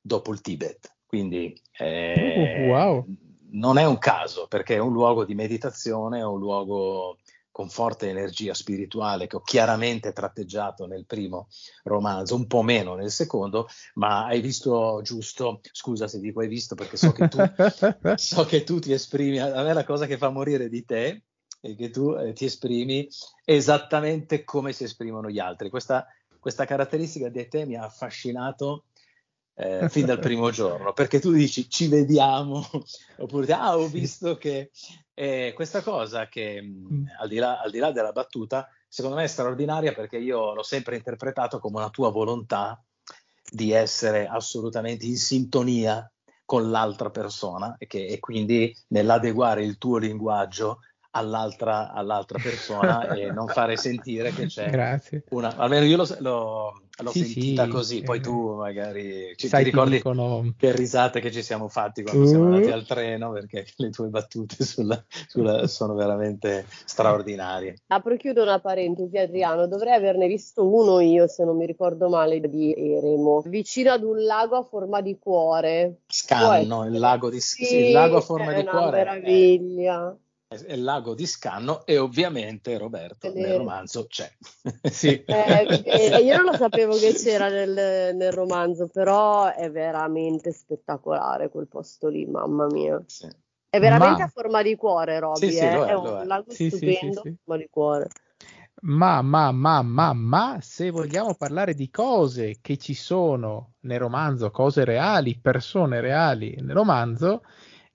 dopo 0.00 0.32
il 0.32 0.40
Tibet. 0.40 0.96
Quindi 1.06 1.58
eh, 1.72 2.66
uh, 2.66 2.70
wow. 2.70 3.06
non 3.50 3.78
è 3.78 3.86
un 3.86 3.98
caso, 3.98 4.46
perché 4.46 4.74
è 4.74 4.78
un 4.78 4.92
luogo 4.92 5.24
di 5.24 5.34
meditazione, 5.34 6.18
è 6.18 6.24
un 6.24 6.38
luogo 6.38 7.18
con 7.58 7.70
forte 7.70 8.08
energia 8.08 8.54
spirituale 8.54 9.26
che 9.26 9.34
ho 9.34 9.40
chiaramente 9.40 10.12
tratteggiato 10.12 10.86
nel 10.86 11.06
primo 11.06 11.48
romanzo, 11.82 12.36
un 12.36 12.46
po' 12.46 12.62
meno 12.62 12.94
nel 12.94 13.10
secondo, 13.10 13.66
ma 13.94 14.26
hai 14.26 14.40
visto 14.40 15.00
giusto, 15.02 15.60
scusa 15.72 16.06
se 16.06 16.20
dico 16.20 16.38
hai 16.38 16.46
visto 16.46 16.76
perché 16.76 16.96
so 16.96 17.10
che 17.10 17.26
tu, 17.26 17.38
so 18.14 18.44
che 18.44 18.62
tu 18.62 18.78
ti 18.78 18.92
esprimi, 18.92 19.40
a 19.40 19.60
me 19.62 19.72
la 19.72 19.84
cosa 19.84 20.06
che 20.06 20.18
fa 20.18 20.30
morire 20.30 20.68
di 20.68 20.84
te 20.84 21.24
è 21.60 21.74
che 21.74 21.90
tu 21.90 22.12
eh, 22.12 22.32
ti 22.32 22.44
esprimi 22.44 23.08
esattamente 23.44 24.44
come 24.44 24.72
si 24.72 24.84
esprimono 24.84 25.28
gli 25.28 25.40
altri. 25.40 25.68
Questa, 25.68 26.06
questa 26.38 26.64
caratteristica 26.64 27.28
di 27.28 27.48
te 27.48 27.64
mi 27.64 27.76
ha 27.76 27.84
affascinato 27.84 28.84
eh, 29.54 29.88
fin 29.88 30.06
dal 30.06 30.18
primo 30.20 30.50
giorno, 30.50 30.92
perché 30.92 31.20
tu 31.20 31.32
dici 31.32 31.68
ci 31.68 31.88
vediamo, 31.88 32.64
oppure 33.18 33.52
ah, 33.52 33.76
ho 33.76 33.88
visto 33.88 34.36
che 34.36 34.70
eh, 35.14 35.52
questa 35.54 35.82
cosa 35.82 36.28
che 36.28 36.62
mm. 36.62 37.06
al, 37.20 37.28
di 37.28 37.36
là, 37.36 37.60
al 37.60 37.70
di 37.70 37.78
là 37.78 37.90
della 37.90 38.12
battuta, 38.12 38.68
secondo 38.88 39.16
me 39.16 39.24
è 39.24 39.28
straordinaria 39.28 39.92
perché 39.92 40.18
io 40.18 40.54
l'ho 40.54 40.62
sempre 40.62 40.96
interpretato 40.96 41.58
come 41.58 41.78
una 41.78 41.90
tua 41.90 42.10
volontà 42.10 42.82
di 43.50 43.72
essere 43.72 44.26
assolutamente 44.26 45.06
in 45.06 45.16
sintonia 45.16 46.10
con 46.44 46.70
l'altra 46.70 47.10
persona 47.10 47.76
e, 47.78 47.86
che, 47.86 48.06
e 48.06 48.20
quindi 48.20 48.74
nell'adeguare 48.88 49.64
il 49.64 49.76
tuo 49.76 49.98
linguaggio 49.98 50.80
all'altra, 51.10 51.92
all'altra 51.92 52.38
persona 52.42 53.08
e 53.14 53.30
non 53.30 53.46
fare 53.48 53.76
sentire 53.76 54.32
che 54.32 54.46
c'è 54.46 54.68
Grazie. 54.70 55.24
una. 55.30 55.56
Almeno 55.56 55.84
io 55.84 55.96
lo, 55.96 56.06
lo, 56.18 56.82
l'ho 56.98 57.10
sì, 57.10 57.24
sentita 57.24 57.64
sì, 57.64 57.70
così, 57.70 58.02
poi 58.02 58.18
eh, 58.18 58.20
tu 58.20 58.54
magari 58.56 59.32
ci, 59.36 59.48
sai, 59.48 59.64
ti 59.64 59.70
ricordi 59.70 59.96
dicono... 59.96 60.54
che 60.56 60.72
risate 60.72 61.20
che 61.20 61.30
ci 61.30 61.42
siamo 61.42 61.68
fatti 61.68 62.02
quando 62.02 62.24
uh. 62.24 62.26
siamo 62.26 62.44
andati 62.44 62.70
al 62.70 62.86
treno 62.86 63.30
perché 63.32 63.66
le 63.76 63.90
tue 63.90 64.08
battute 64.08 64.64
sulla, 64.64 65.02
sulla, 65.26 65.66
sono 65.66 65.94
veramente 65.94 66.66
straordinarie. 66.84 67.76
Apro 67.88 68.14
e 68.14 68.16
chiudo 68.16 68.42
una 68.42 68.60
parentesi 68.60 69.16
Adriano, 69.16 69.66
dovrei 69.66 69.94
averne 69.94 70.26
visto 70.26 70.66
uno 70.66 71.00
io 71.00 71.26
se 71.26 71.44
non 71.44 71.56
mi 71.56 71.66
ricordo 71.66 72.08
male 72.08 72.40
di 72.40 72.74
Eremo, 72.74 73.42
vicino 73.46 73.92
ad 73.92 74.02
un 74.02 74.22
lago 74.22 74.56
a 74.56 74.62
forma 74.62 75.00
di 75.00 75.18
cuore. 75.18 76.00
Scanno, 76.06 76.84
il 76.84 76.98
lago, 76.98 77.30
di, 77.30 77.40
sì, 77.40 77.64
sì, 77.64 77.76
il 77.86 77.92
lago 77.92 78.18
a 78.18 78.20
forma 78.20 78.52
di 78.52 78.64
cuore. 78.64 78.98
meraviglia. 78.98 80.10
È 80.10 80.27
è 80.48 80.72
il 80.72 80.82
lago 80.82 81.14
di 81.14 81.26
Scanno 81.26 81.84
e 81.84 81.98
ovviamente 81.98 82.78
Roberto 82.78 83.30
nel 83.30 83.58
romanzo 83.58 84.06
c'è. 84.06 84.32
sì. 84.90 85.22
eh, 85.26 85.82
eh, 85.84 86.24
io 86.24 86.36
non 86.36 86.46
lo 86.46 86.54
sapevo 86.54 86.96
che 86.96 87.12
c'era 87.12 87.50
nel, 87.50 88.16
nel, 88.16 88.32
romanzo, 88.32 88.88
però 88.88 89.52
è 89.52 89.70
veramente 89.70 90.52
spettacolare 90.52 91.50
quel 91.50 91.68
posto 91.68 92.08
lì, 92.08 92.24
mamma 92.24 92.66
mia. 92.66 92.98
Sì. 93.04 93.28
È 93.68 93.78
veramente 93.78 94.22
Ma... 94.22 94.24
a 94.24 94.28
forma 94.28 94.62
di 94.62 94.74
cuore, 94.74 95.18
Robby, 95.18 95.50
sì, 95.50 95.52
sì, 95.52 95.58
eh? 95.58 95.68
è, 95.68 95.86
è, 95.86 95.94
un 95.94 96.26
lago 96.26 96.50
stupendo 96.50 97.20
a 97.20 97.22
forma 97.22 97.56
di 97.60 97.68
cuore. 97.70 98.08
Ma, 98.80 99.20
ma, 99.20 99.52
ma, 99.52 99.82
ma, 99.82 100.12
ma, 100.14 100.58
se 100.62 100.90
vogliamo 100.90 101.34
parlare 101.34 101.74
di 101.74 101.90
cose 101.90 102.58
che 102.62 102.78
ci 102.78 102.94
sono 102.94 103.74
nel 103.80 103.98
romanzo, 103.98 104.50
cose 104.50 104.84
reali, 104.84 105.38
persone 105.38 106.00
reali 106.00 106.56
nel 106.60 106.74
romanzo, 106.74 107.42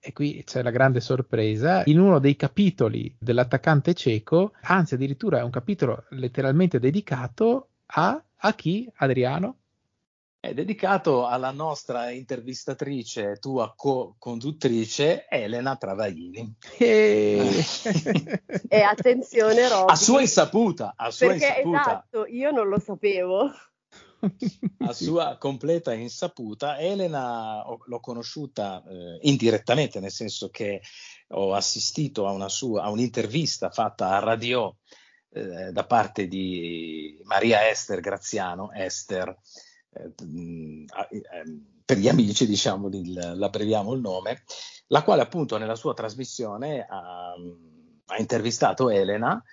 e 0.05 0.11
qui 0.11 0.43
c'è 0.43 0.61
la 0.61 0.69
grande 0.69 0.99
sorpresa, 0.99 1.83
in 1.85 1.97
uno 1.97 2.19
dei 2.19 2.35
capitoli 2.35 3.15
dell'attaccante 3.17 3.93
cieco, 3.93 4.51
anzi 4.63 4.95
addirittura 4.95 5.39
è 5.39 5.43
un 5.43 5.49
capitolo 5.49 6.03
letteralmente 6.09 6.77
dedicato 6.77 7.69
a, 7.85 8.21
a 8.35 8.53
chi, 8.53 8.91
Adriano? 8.95 9.59
È 10.41 10.53
dedicato 10.53 11.25
alla 11.25 11.51
nostra 11.51 12.09
intervistatrice, 12.09 13.37
tua 13.39 13.71
co-conduttrice, 13.73 15.25
Elena 15.29 15.77
Travaglini. 15.77 16.53
E, 16.77 17.63
e 18.67 18.81
attenzione 18.81 19.69
Robby. 19.69 19.89
A 19.89 19.95
sua 19.95 20.19
insaputa, 20.19 20.95
a 20.97 21.11
sua 21.11 21.27
perché 21.27 21.45
insaputa. 21.45 21.79
esatto, 21.79 22.25
io 22.25 22.51
non 22.51 22.67
lo 22.67 22.77
sapevo 22.77 23.53
a 24.79 24.93
sua 24.93 25.37
completa 25.37 25.93
insaputa. 25.93 26.77
Elena 26.77 27.63
l'ho 27.85 27.99
conosciuta 27.99 28.83
eh, 28.85 29.19
indirettamente, 29.21 29.99
nel 29.99 30.11
senso 30.11 30.49
che 30.49 30.81
ho 31.29 31.53
assistito 31.53 32.27
a, 32.27 32.31
una 32.31 32.49
sua, 32.49 32.83
a 32.83 32.89
un'intervista 32.89 33.69
fatta 33.69 34.09
a 34.09 34.19
Radio 34.19 34.77
eh, 35.29 35.71
da 35.71 35.85
parte 35.85 36.27
di 36.27 37.19
Maria 37.23 37.69
Esther 37.69 37.99
Graziano, 37.99 38.71
Esther, 38.71 39.35
eh, 39.91 40.13
ehm, 40.21 40.85
per 41.85 41.97
gli 41.97 42.07
amici 42.07 42.45
diciamo, 42.45 42.89
l'abbreviamo 42.91 43.93
il 43.93 43.99
nome, 43.99 44.43
la 44.87 45.03
quale 45.03 45.21
appunto 45.21 45.57
nella 45.57 45.75
sua 45.75 45.93
trasmissione 45.93 46.85
ha, 46.87 47.33
ha 48.05 48.17
intervistato 48.17 48.89
Elena 48.89 49.43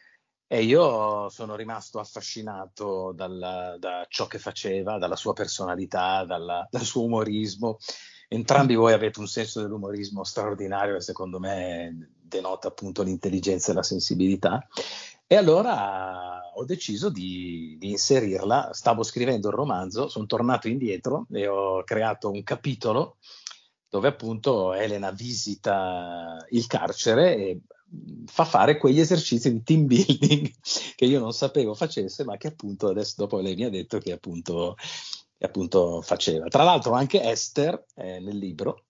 e 0.52 0.64
io 0.64 1.28
sono 1.28 1.54
rimasto 1.54 2.00
affascinato 2.00 3.12
dal, 3.14 3.76
da 3.78 4.04
ciò 4.09 4.26
che 4.26 4.40
faceva, 4.40 4.99
dalla 4.99 5.14
sua 5.14 5.33
personalità, 5.33 6.25
dalla, 6.25 6.66
dal 6.69 6.83
suo 6.83 7.04
umorismo. 7.04 7.78
Entrambi 8.26 8.75
voi 8.75 8.92
avete 8.92 9.21
un 9.21 9.28
senso 9.28 9.61
dell'umorismo 9.61 10.25
straordinario 10.25 10.97
e 10.97 11.02
secondo 11.02 11.38
me 11.38 12.14
denota 12.21 12.66
appunto 12.66 13.04
l'intelligenza 13.04 13.71
e 13.71 13.75
la 13.76 13.85
sensibilità. 13.85 14.66
E 15.25 15.37
allora 15.37 16.50
ho 16.52 16.64
deciso 16.64 17.11
di, 17.11 17.76
di, 17.78 17.90
inserirla. 17.90 18.71
Stavo 18.73 19.04
scrivendo 19.04 19.50
il 19.50 19.54
romanzo, 19.54 20.09
sono 20.09 20.26
tornato 20.26 20.66
indietro 20.66 21.28
e 21.30 21.47
ho 21.47 21.85
creato 21.85 22.28
un 22.28 22.42
capitolo 22.42 23.19
dove 23.88 24.09
appunto 24.09 24.73
Elena 24.73 25.12
visita 25.12 26.45
il 26.50 26.66
carcere 26.66 27.37
e 27.37 27.61
fa 28.26 28.44
fare 28.44 28.76
quegli 28.76 29.00
esercizi 29.00 29.52
di 29.52 29.62
team 29.62 29.87
building 29.87 30.50
che 30.94 31.04
io 31.04 31.18
non 31.18 31.32
sapevo 31.32 31.75
facesse, 31.75 32.25
ma 32.25 32.37
che 32.37 32.49
appunto 32.49 32.88
adesso 32.88 33.14
dopo 33.16 33.38
lei 33.40 33.54
mi 33.54 33.64
ha 33.64 33.70
detto 33.70 33.99
che 33.99 34.12
appunto, 34.12 34.76
che 35.37 35.47
appunto 35.47 36.00
faceva. 36.02 36.47
Tra 36.49 36.62
l'altro 36.62 36.92
anche 36.92 37.23
Esther 37.23 37.85
eh, 37.97 38.20
nel 38.20 38.37
libro, 38.37 38.85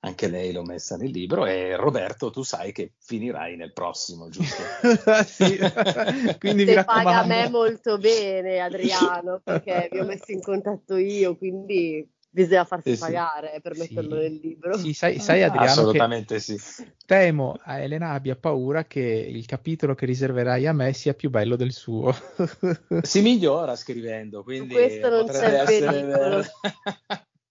anche 0.00 0.28
lei 0.28 0.52
l'ho 0.52 0.62
messa 0.62 0.96
nel 0.96 1.10
libro 1.10 1.46
e 1.46 1.76
Roberto 1.76 2.30
tu 2.30 2.42
sai 2.42 2.72
che 2.72 2.92
finirai 2.98 3.56
nel 3.56 3.72
prossimo, 3.72 4.28
giusto? 4.28 4.62
sì, 5.26 5.58
quindi 6.38 6.66
Se 6.66 6.84
paga 6.84 7.22
a 7.22 7.26
me 7.26 7.48
molto 7.48 7.96
bene 7.98 8.60
Adriano 8.60 9.40
perché 9.42 9.88
vi 9.90 9.98
ho 9.98 10.04
messo 10.04 10.30
in 10.30 10.42
contatto 10.42 10.96
io, 10.96 11.36
quindi 11.36 12.06
bisogna 12.34 12.64
farsi 12.64 12.90
eh 12.90 12.96
sì. 12.96 13.00
pagare 13.00 13.60
per 13.62 13.76
metterlo 13.76 14.16
sì. 14.16 14.22
nel 14.22 14.40
libro. 14.42 14.76
Sì, 14.76 14.92
sai, 14.92 15.20
sai 15.20 15.44
Adriano, 15.44 15.70
assolutamente 15.70 16.40
sì. 16.40 16.60
Temo 17.06 17.56
a 17.62 17.78
Elena 17.78 18.10
abbia 18.10 18.34
paura 18.34 18.84
che 18.84 19.00
il 19.00 19.46
capitolo 19.46 19.94
che 19.94 20.04
riserverai 20.04 20.66
a 20.66 20.72
me 20.72 20.92
sia 20.92 21.14
più 21.14 21.30
bello 21.30 21.54
del 21.54 21.70
suo. 21.70 22.12
si 23.02 23.20
migliora 23.22 23.76
scrivendo, 23.76 24.42
quindi 24.42 24.74
questo 24.74 25.08
non 25.08 25.26
c'è 25.26 25.60
essere 25.60 26.50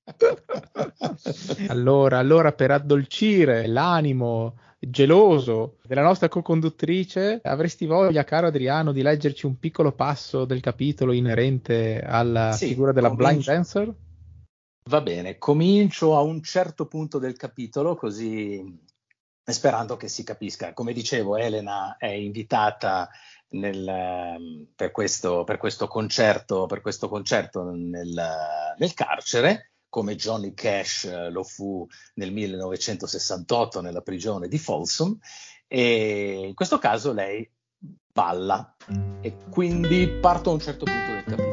allora, 1.69 2.17
allora, 2.17 2.51
per 2.51 2.71
addolcire 2.71 3.67
l'animo 3.67 4.57
geloso 4.79 5.77
della 5.83 6.01
nostra 6.01 6.27
co-conduttrice, 6.27 7.39
avresti 7.41 7.85
voglia, 7.85 8.25
caro 8.25 8.47
Adriano, 8.47 8.91
di 8.91 9.01
leggerci 9.01 9.45
un 9.45 9.57
piccolo 9.57 9.93
passo 9.93 10.43
del 10.43 10.59
capitolo 10.59 11.13
inerente 11.13 12.01
alla 12.05 12.51
sì, 12.51 12.67
figura 12.67 12.91
della 12.91 13.11
blind 13.11 13.45
dancer? 13.45 13.93
Va 14.85 15.01
bene, 15.01 15.37
comincio 15.37 16.15
a 16.15 16.21
un 16.21 16.41
certo 16.43 16.87
punto 16.87 17.17
del 17.17 17.37
capitolo 17.37 17.95
così 17.95 18.81
sperando 19.45 19.97
che 19.97 20.07
si 20.07 20.23
capisca. 20.23 20.73
Come 20.73 20.93
dicevo, 20.93 21.37
Elena 21.37 21.95
è 21.97 22.07
invitata 22.07 23.09
nel, 23.49 23.87
ehm, 23.87 24.67
per, 24.75 24.91
questo, 24.91 25.43
per, 25.43 25.57
questo, 25.57 25.87
concerto, 25.87 26.65
per 26.65 26.81
questo 26.81 27.07
concerto 27.07 27.63
nel, 27.71 28.75
nel, 28.77 28.93
carcere, 28.93 29.71
come 29.89 30.15
Johnny 30.15 30.53
Cash 30.53 31.05
eh, 31.05 31.29
lo 31.29 31.43
fu 31.43 31.85
nel 32.15 32.31
1968 32.31 33.81
nella 33.81 34.01
prigione 34.01 34.47
di 34.47 34.57
Folsom, 34.57 35.17
e 35.67 36.45
in 36.47 36.53
questo 36.53 36.77
caso 36.77 37.13
lei 37.13 37.49
balla 38.13 38.75
e 39.21 39.35
quindi 39.49 40.07
parto 40.07 40.51
a 40.51 40.53
un 40.53 40.59
certo 40.59 40.85
punto 40.85 41.11
del 41.11 41.23
capitolo. 41.23 41.52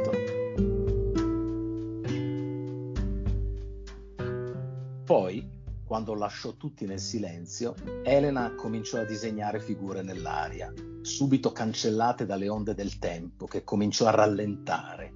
Quando 5.90 6.14
lasciò 6.14 6.52
tutti 6.52 6.86
nel 6.86 7.00
silenzio, 7.00 7.74
Elena 8.04 8.54
cominciò 8.54 9.00
a 9.00 9.04
disegnare 9.04 9.58
figure 9.58 10.02
nell'aria, 10.02 10.72
subito 11.00 11.50
cancellate 11.50 12.26
dalle 12.26 12.48
onde 12.48 12.74
del 12.74 13.00
tempo, 13.00 13.46
che 13.46 13.64
cominciò 13.64 14.06
a 14.06 14.12
rallentare 14.12 15.14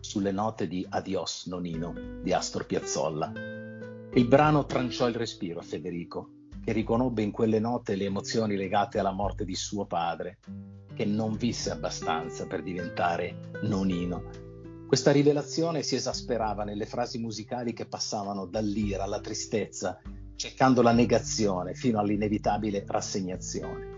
sulle 0.00 0.32
note 0.32 0.66
di 0.66 0.84
Adios 0.90 1.46
Nonino 1.46 1.94
di 2.24 2.32
Astor 2.32 2.66
Piazzolla. 2.66 3.32
Il 4.14 4.26
brano 4.26 4.66
tranciò 4.66 5.06
il 5.06 5.14
respiro 5.14 5.60
a 5.60 5.62
Federico, 5.62 6.30
che 6.64 6.72
riconobbe 6.72 7.22
in 7.22 7.30
quelle 7.30 7.60
note 7.60 7.94
le 7.94 8.06
emozioni 8.06 8.56
legate 8.56 8.98
alla 8.98 9.12
morte 9.12 9.44
di 9.44 9.54
suo 9.54 9.86
padre, 9.86 10.40
che 10.92 11.04
non 11.04 11.36
visse 11.36 11.70
abbastanza 11.70 12.48
per 12.48 12.64
diventare 12.64 13.52
Nonino. 13.62 14.45
Questa 14.86 15.10
rivelazione 15.10 15.82
si 15.82 15.96
esasperava 15.96 16.62
nelle 16.62 16.86
frasi 16.86 17.18
musicali 17.18 17.72
che 17.72 17.86
passavano 17.86 18.46
dall'ira 18.46 19.02
alla 19.02 19.20
tristezza, 19.20 20.00
cercando 20.36 20.80
la 20.80 20.92
negazione 20.92 21.74
fino 21.74 21.98
all'inevitabile 21.98 22.84
rassegnazione. 22.86 23.94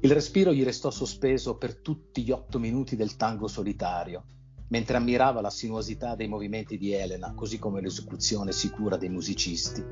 Il 0.00 0.10
respiro 0.10 0.52
gli 0.52 0.64
restò 0.64 0.90
sospeso 0.90 1.58
per 1.58 1.76
tutti 1.76 2.24
gli 2.24 2.32
otto 2.32 2.58
minuti 2.58 2.96
del 2.96 3.14
tango 3.14 3.46
solitario, 3.46 4.24
mentre 4.70 4.96
ammirava 4.96 5.40
la 5.40 5.50
sinuosità 5.50 6.16
dei 6.16 6.26
movimenti 6.26 6.76
di 6.76 6.92
Elena, 6.92 7.32
così 7.32 7.60
come 7.60 7.80
l'esecuzione 7.80 8.50
sicura 8.50 8.96
dei 8.96 9.10
musicisti. 9.10 9.84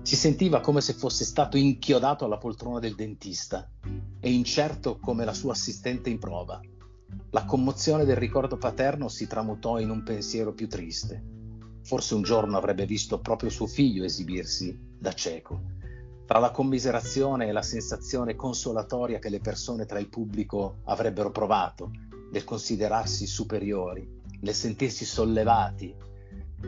Si 0.00 0.16
sentiva 0.16 0.60
come 0.60 0.80
se 0.80 0.94
fosse 0.94 1.24
stato 1.24 1.58
inchiodato 1.58 2.24
alla 2.24 2.38
poltrona 2.38 2.78
del 2.78 2.94
dentista 2.94 3.70
e 4.20 4.32
incerto 4.32 4.98
come 4.98 5.26
la 5.26 5.34
sua 5.34 5.52
assistente 5.52 6.08
in 6.08 6.18
prova. 6.18 6.58
La 7.30 7.44
commozione 7.44 8.04
del 8.04 8.16
ricordo 8.16 8.56
paterno 8.56 9.08
si 9.08 9.26
tramutò 9.26 9.78
in 9.78 9.90
un 9.90 10.02
pensiero 10.02 10.52
più 10.52 10.68
triste. 10.68 11.22
Forse 11.82 12.14
un 12.14 12.22
giorno 12.22 12.56
avrebbe 12.56 12.86
visto 12.86 13.20
proprio 13.20 13.50
suo 13.50 13.66
figlio 13.66 14.04
esibirsi 14.04 14.78
da 14.98 15.12
cieco. 15.12 15.60
Tra 16.26 16.38
la 16.38 16.50
commiserazione 16.50 17.48
e 17.48 17.52
la 17.52 17.62
sensazione 17.62 18.34
consolatoria 18.34 19.18
che 19.18 19.28
le 19.28 19.40
persone 19.40 19.84
tra 19.84 19.98
il 19.98 20.08
pubblico 20.08 20.76
avrebbero 20.84 21.30
provato 21.30 21.90
nel 22.30 22.44
considerarsi 22.44 23.26
superiori, 23.26 24.08
nel 24.40 24.54
sentirsi 24.54 25.04
sollevati, 25.04 25.94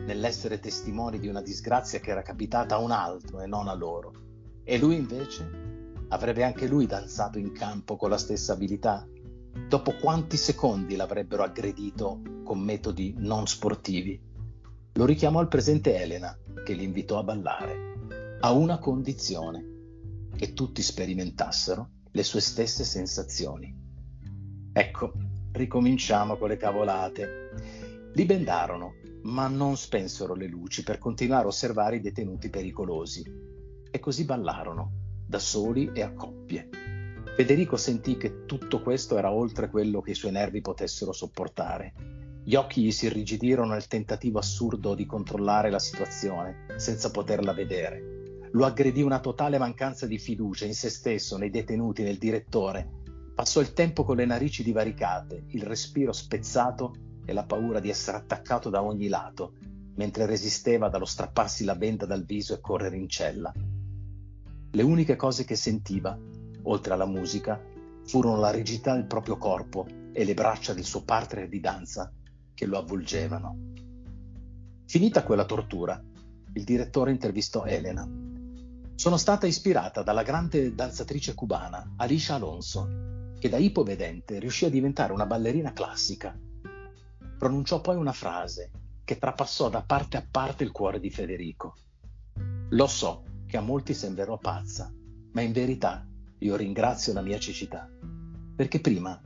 nell'essere 0.05 0.59
testimoni 0.59 1.19
di 1.19 1.27
una 1.27 1.41
disgrazia 1.41 1.99
che 1.99 2.11
era 2.11 2.21
capitata 2.21 2.75
a 2.75 2.79
un 2.79 2.91
altro 2.91 3.41
e 3.41 3.47
non 3.47 3.67
a 3.67 3.73
loro. 3.73 4.11
E 4.63 4.77
lui 4.77 4.95
invece 4.95 5.49
avrebbe 6.09 6.43
anche 6.43 6.67
lui 6.67 6.85
danzato 6.85 7.39
in 7.39 7.51
campo 7.51 7.95
con 7.95 8.09
la 8.09 8.17
stessa 8.17 8.53
abilità? 8.53 9.07
Dopo 9.65 9.95
quanti 9.95 10.37
secondi 10.37 10.95
l'avrebbero 10.95 11.43
aggredito 11.43 12.21
con 12.43 12.59
metodi 12.59 13.15
non 13.17 13.47
sportivi? 13.47 14.17
Lo 14.93 15.05
richiamò 15.05 15.39
al 15.39 15.49
presente 15.49 15.95
Elena, 15.95 16.37
che 16.63 16.73
li 16.73 16.83
invitò 16.83 17.19
a 17.19 17.23
ballare, 17.23 18.37
a 18.39 18.51
una 18.51 18.79
condizione, 18.79 19.65
che 20.35 20.53
tutti 20.53 20.81
sperimentassero 20.81 21.89
le 22.11 22.23
sue 22.23 22.39
stesse 22.39 22.83
sensazioni. 22.83 23.75
Ecco, 24.71 25.13
ricominciamo 25.51 26.37
con 26.37 26.47
le 26.47 26.57
cavolate. 26.57 28.11
Li 28.13 28.25
bendarono, 28.25 28.93
ma 29.23 29.47
non 29.47 29.75
spensero 29.75 30.33
le 30.33 30.47
luci 30.47 30.83
per 30.83 30.97
continuare 30.97 31.43
a 31.43 31.47
osservare 31.47 31.97
i 31.97 32.01
detenuti 32.01 32.49
pericolosi. 32.49 33.23
E 33.91 33.99
così 33.99 34.23
ballarono, 34.23 34.91
da 35.25 35.39
soli 35.39 35.91
e 35.93 36.01
a 36.01 36.13
coppie. 36.13 36.96
Federico 37.37 37.77
sentì 37.77 38.17
che 38.17 38.45
tutto 38.45 38.81
questo 38.81 39.17
era 39.17 39.31
oltre 39.31 39.69
quello 39.69 40.01
che 40.01 40.11
i 40.11 40.15
suoi 40.15 40.31
nervi 40.31 40.59
potessero 40.59 41.11
sopportare 41.13 41.93
gli 42.47 42.55
occhi 42.55 42.81
gli 42.81 42.91
si 42.91 43.07
irrigidirono 43.07 43.73
nel 43.73 43.87
tentativo 43.87 44.39
assurdo 44.39 44.95
di 44.95 45.05
controllare 45.05 45.69
la 45.69 45.79
situazione, 45.79 46.65
senza 46.77 47.11
poterla 47.11 47.51
vedere. 47.51 48.49
Lo 48.53 48.63
aggredì 48.63 49.01
una 49.01 49.19
totale 49.19 49.57
mancanza 49.57 50.07
di 50.07 50.17
fiducia 50.17 50.63
in 50.63 50.73
se 50.73 50.89
stesso, 50.89 51.35
nei 51.35 51.49
detenuti, 51.49 52.03
nel 52.03 52.17
direttore. 52.17 52.89
Passò 53.35 53.59
il 53.59 53.73
tempo 53.73 54.05
con 54.05 54.15
le 54.15 54.23
narici 54.23 54.63
divaricate, 54.63 55.43
il 55.49 55.63
respiro 55.63 56.13
spezzato 56.13 56.95
e 57.25 57.33
la 57.33 57.43
paura 57.43 57.81
di 57.81 57.89
essere 57.89 58.15
attaccato 58.15 58.69
da 58.69 58.81
ogni 58.81 59.09
lato, 59.09 59.55
mentre 59.95 60.25
resisteva 60.25 60.87
dallo 60.87 61.03
strapparsi 61.03 61.65
la 61.65 61.75
benda 61.75 62.05
dal 62.05 62.23
viso 62.23 62.53
e 62.53 62.61
correre 62.61 62.95
in 62.95 63.09
cella. 63.09 63.53
Le 64.71 64.83
uniche 64.83 65.17
cose 65.17 65.43
che 65.43 65.57
sentiva, 65.57 66.17
oltre 66.69 66.93
alla 66.93 67.05
musica, 67.05 67.61
furono 68.05 68.37
la 68.37 68.51
rigidità 68.51 68.93
del 68.93 69.05
proprio 69.05 69.37
corpo 69.37 69.85
e 70.13 70.23
le 70.23 70.33
braccia 70.33 70.73
del 70.73 70.85
suo 70.85 71.03
partner 71.03 71.49
di 71.49 71.59
danza 71.59 72.11
che 72.53 72.65
lo 72.65 72.77
avvolgevano. 72.77 73.73
Finita 74.85 75.23
quella 75.23 75.45
tortura, 75.45 76.01
il 76.53 76.63
direttore 76.63 77.11
intervistò 77.11 77.65
Elena. 77.65 78.07
Sono 78.95 79.17
stata 79.17 79.45
ispirata 79.45 80.01
dalla 80.01 80.23
grande 80.23 80.73
danzatrice 80.73 81.33
cubana 81.33 81.93
Alicia 81.97 82.35
Alonso, 82.35 83.35
che 83.37 83.49
da 83.49 83.57
ipovedente 83.57 84.39
riuscì 84.39 84.65
a 84.65 84.69
diventare 84.69 85.13
una 85.13 85.25
ballerina 85.25 85.73
classica. 85.73 86.35
Pronunciò 87.37 87.81
poi 87.81 87.97
una 87.97 88.13
frase 88.13 88.71
che 89.03 89.19
trapassò 89.19 89.69
da 89.69 89.83
parte 89.83 90.17
a 90.17 90.25
parte 90.29 90.63
il 90.63 90.71
cuore 90.71 90.99
di 90.99 91.11
Federico. 91.11 91.75
Lo 92.69 92.87
so 92.87 93.23
che 93.45 93.57
a 93.57 93.61
molti 93.61 93.93
sembrerò 93.93 94.37
pazza, 94.37 94.91
ma 95.33 95.41
in 95.41 95.51
verità 95.51 96.06
io 96.39 96.55
ringrazio 96.55 97.13
la 97.13 97.21
mia 97.21 97.39
cecità, 97.39 97.89
perché 98.55 98.79
prima 98.79 99.19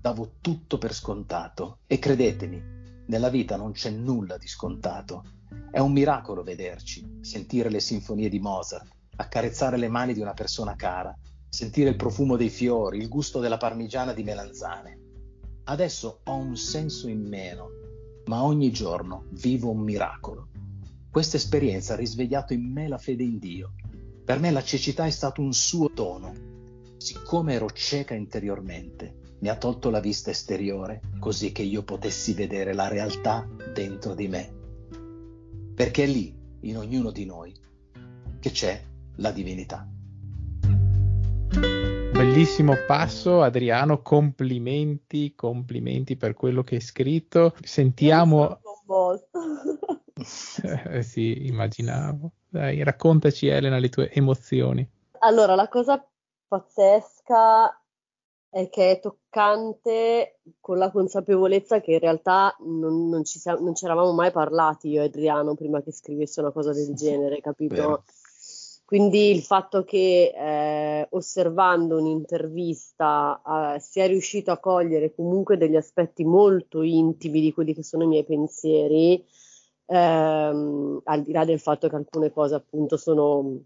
davo 0.00 0.34
tutto 0.40 0.78
per 0.78 0.94
scontato 0.94 1.78
e 1.86 1.98
credetemi, 1.98 2.74
nella 3.06 3.28
vita 3.28 3.56
non 3.56 3.72
c'è 3.72 3.90
nulla 3.90 4.36
di 4.36 4.48
scontato. 4.48 5.24
È 5.70 5.78
un 5.78 5.92
miracolo 5.92 6.42
vederci, 6.42 7.18
sentire 7.20 7.70
le 7.70 7.80
sinfonie 7.80 8.28
di 8.28 8.40
Mozart, 8.40 8.88
accarezzare 9.16 9.76
le 9.76 9.88
mani 9.88 10.12
di 10.12 10.20
una 10.20 10.34
persona 10.34 10.74
cara, 10.74 11.16
sentire 11.48 11.90
il 11.90 11.96
profumo 11.96 12.36
dei 12.36 12.50
fiori, 12.50 12.98
il 12.98 13.08
gusto 13.08 13.40
della 13.40 13.56
parmigiana 13.56 14.12
di 14.12 14.22
melanzane. 14.22 15.00
Adesso 15.64 16.20
ho 16.24 16.36
un 16.36 16.56
senso 16.56 17.08
in 17.08 17.26
meno, 17.26 17.68
ma 18.26 18.42
ogni 18.42 18.70
giorno 18.72 19.26
vivo 19.30 19.70
un 19.70 19.80
miracolo. 19.80 20.48
Questa 21.10 21.36
esperienza 21.36 21.94
ha 21.94 21.96
risvegliato 21.96 22.52
in 22.52 22.70
me 22.70 22.88
la 22.88 22.98
fede 22.98 23.22
in 23.22 23.38
Dio. 23.38 23.72
Per 24.24 24.38
me 24.38 24.50
la 24.50 24.62
cecità 24.62 25.06
è 25.06 25.10
stato 25.10 25.40
un 25.40 25.52
suo 25.52 25.88
dono. 25.92 26.55
Siccome 26.98 27.54
ero 27.54 27.70
cieca 27.70 28.14
interiormente, 28.14 29.36
mi 29.40 29.48
ha 29.48 29.56
tolto 29.56 29.90
la 29.90 30.00
vista 30.00 30.30
esteriore 30.30 31.02
così 31.18 31.52
che 31.52 31.62
io 31.62 31.82
potessi 31.82 32.32
vedere 32.32 32.72
la 32.72 32.88
realtà 32.88 33.46
dentro 33.72 34.14
di 34.14 34.28
me. 34.28 34.54
Perché 35.74 36.04
è 36.04 36.06
lì, 36.06 36.34
in 36.60 36.78
ognuno 36.78 37.10
di 37.10 37.26
noi, 37.26 37.54
che 38.40 38.50
c'è 38.50 38.82
la 39.16 39.30
divinità. 39.30 39.86
Bellissimo 42.12 42.74
passo, 42.86 43.42
Adriano, 43.42 44.00
complimenti, 44.00 45.34
complimenti 45.34 46.16
per 46.16 46.32
quello 46.32 46.62
che 46.62 46.76
hai 46.76 46.80
scritto. 46.80 47.54
Sentiamo... 47.60 48.58
eh, 50.62 51.02
sì, 51.02 51.46
immaginavo. 51.46 52.32
Dai, 52.48 52.82
raccontaci 52.82 53.48
Elena 53.48 53.78
le 53.78 53.90
tue 53.90 54.10
emozioni. 54.10 54.88
Allora, 55.18 55.54
la 55.54 55.68
cosa 55.68 56.02
pazzesca 56.46 57.80
è 58.48 58.68
che 58.70 58.92
è 58.92 59.00
toccante 59.00 60.40
con 60.60 60.78
la 60.78 60.90
consapevolezza 60.90 61.80
che 61.80 61.92
in 61.92 61.98
realtà 61.98 62.56
non, 62.60 63.08
non, 63.08 63.24
ci 63.24 63.38
siamo, 63.38 63.60
non 63.60 63.74
eravamo 63.80 64.12
mai 64.12 64.30
parlati 64.30 64.88
io 64.88 65.02
e 65.02 65.06
Adriano 65.06 65.54
prima 65.54 65.82
che 65.82 65.92
scrivesse 65.92 66.40
una 66.40 66.52
cosa 66.52 66.72
del 66.72 66.94
genere, 66.94 67.40
capito? 67.40 67.74
Vero. 67.74 68.04
Quindi 68.86 69.32
il 69.32 69.42
fatto 69.42 69.82
che 69.82 70.32
eh, 70.32 71.08
osservando 71.10 71.98
un'intervista 71.98 73.74
eh, 73.74 73.80
sia 73.80 74.06
riuscito 74.06 74.52
a 74.52 74.58
cogliere 74.58 75.12
comunque 75.12 75.56
degli 75.56 75.74
aspetti 75.74 76.24
molto 76.24 76.82
intimi 76.82 77.40
di 77.40 77.52
quelli 77.52 77.74
che 77.74 77.82
sono 77.82 78.04
i 78.04 78.06
miei 78.06 78.24
pensieri, 78.24 79.26
ehm, 79.86 81.00
al 81.02 81.22
di 81.22 81.32
là 81.32 81.44
del 81.44 81.58
fatto 81.58 81.88
che 81.88 81.96
alcune 81.96 82.30
cose 82.30 82.54
appunto 82.54 82.96
sono, 82.96 83.58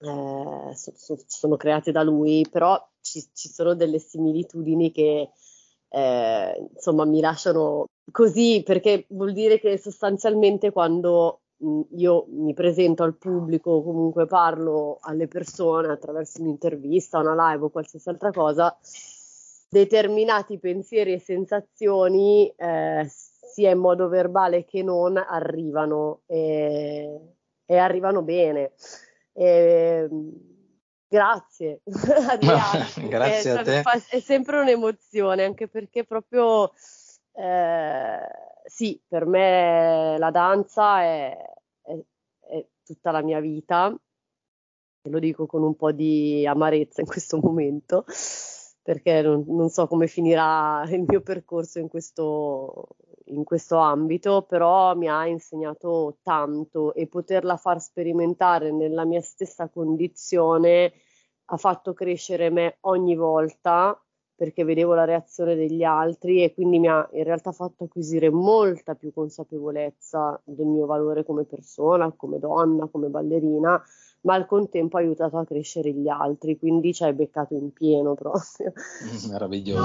eh, 0.00 0.74
so, 0.74 0.92
so, 0.94 1.18
sono 1.26 1.56
create 1.56 1.92
da 1.92 2.02
lui, 2.02 2.46
però 2.50 2.80
ci, 3.00 3.24
ci 3.32 3.48
sono 3.48 3.74
delle 3.74 3.98
similitudini 3.98 4.90
che 4.92 5.30
eh, 5.90 6.68
insomma 6.74 7.04
mi 7.04 7.20
lasciano 7.20 7.86
così 8.12 8.62
perché 8.64 9.06
vuol 9.08 9.32
dire 9.32 9.58
che 9.58 9.78
sostanzialmente 9.78 10.70
quando 10.70 11.40
mh, 11.58 11.80
io 11.96 12.26
mi 12.28 12.54
presento 12.54 13.02
al 13.02 13.16
pubblico, 13.16 13.82
comunque 13.82 14.26
parlo 14.26 14.98
alle 15.00 15.28
persone 15.28 15.88
attraverso 15.88 16.40
un'intervista, 16.42 17.18
una 17.18 17.50
live 17.52 17.64
o 17.64 17.70
qualsiasi 17.70 18.08
altra 18.08 18.30
cosa, 18.30 18.76
determinati 19.68 20.58
pensieri 20.58 21.12
e 21.14 21.18
sensazioni, 21.18 22.52
eh, 22.56 23.06
sia 23.08 23.70
in 23.70 23.78
modo 23.78 24.08
verbale 24.08 24.64
che 24.64 24.82
non, 24.82 25.16
arrivano 25.16 26.22
e, 26.26 27.18
e 27.66 27.76
arrivano 27.76 28.22
bene. 28.22 28.72
E, 29.40 30.08
grazie, 31.06 31.82
grazie 33.08 33.50
a 33.52 33.62
te. 33.62 33.82
È 34.10 34.18
sempre 34.18 34.58
un'emozione, 34.58 35.44
anche 35.44 35.68
perché 35.68 36.04
proprio 36.04 36.72
eh, 37.34 38.18
sì, 38.64 39.00
per 39.06 39.26
me 39.26 40.16
la 40.18 40.32
danza 40.32 41.02
è, 41.02 41.36
è, 41.82 41.98
è 42.50 42.66
tutta 42.82 43.12
la 43.12 43.22
mia 43.22 43.38
vita, 43.38 43.96
e 45.02 45.08
lo 45.08 45.20
dico 45.20 45.46
con 45.46 45.62
un 45.62 45.76
po' 45.76 45.92
di 45.92 46.44
amarezza 46.44 47.00
in 47.00 47.06
questo 47.06 47.38
momento 47.40 48.04
perché 48.82 49.20
non, 49.20 49.44
non, 49.46 49.68
so 49.68 49.86
come 49.86 50.06
finirà 50.06 50.82
il 50.88 51.04
mio 51.06 51.20
percorso 51.20 51.78
in 51.78 51.88
questo, 51.88 52.88
in 53.28 53.44
questo 53.44 53.76
ambito, 53.76 54.42
però 54.42 54.94
mi 54.94 55.08
ha 55.08 55.26
insegnato 55.26 56.18
tanto 56.22 56.94
e 56.94 57.06
poterla 57.06 57.56
far 57.56 57.80
sperimentare 57.80 58.70
nella 58.70 59.04
mia 59.04 59.20
stessa 59.20 59.68
condizione 59.68 60.92
ha 61.50 61.56
fatto 61.56 61.94
crescere 61.94 62.50
me 62.50 62.76
ogni 62.82 63.16
volta 63.16 63.98
perché 64.34 64.62
vedevo 64.62 64.94
la 64.94 65.04
reazione 65.04 65.56
degli 65.56 65.82
altri 65.82 66.44
e 66.44 66.54
quindi 66.54 66.78
mi 66.78 66.88
ha 66.88 67.08
in 67.12 67.24
realtà 67.24 67.50
fatto 67.50 67.84
acquisire 67.84 68.30
molta 68.30 68.94
più 68.94 69.12
consapevolezza 69.12 70.40
del 70.44 70.66
mio 70.66 70.86
valore 70.86 71.24
come 71.24 71.44
persona, 71.44 72.12
come 72.14 72.38
donna, 72.38 72.86
come 72.86 73.08
ballerina 73.08 73.82
ma 74.20 74.34
al 74.34 74.46
contempo 74.46 74.96
ha 74.96 75.00
aiutato 75.00 75.38
a 75.38 75.44
crescere 75.44 75.92
gli 75.92 76.08
altri, 76.08 76.58
quindi 76.58 76.92
ci 76.92 77.04
hai 77.04 77.12
beccato 77.12 77.54
in 77.54 77.72
pieno 77.72 78.14
proprio. 78.14 78.72
Meraviglioso. 79.30 79.82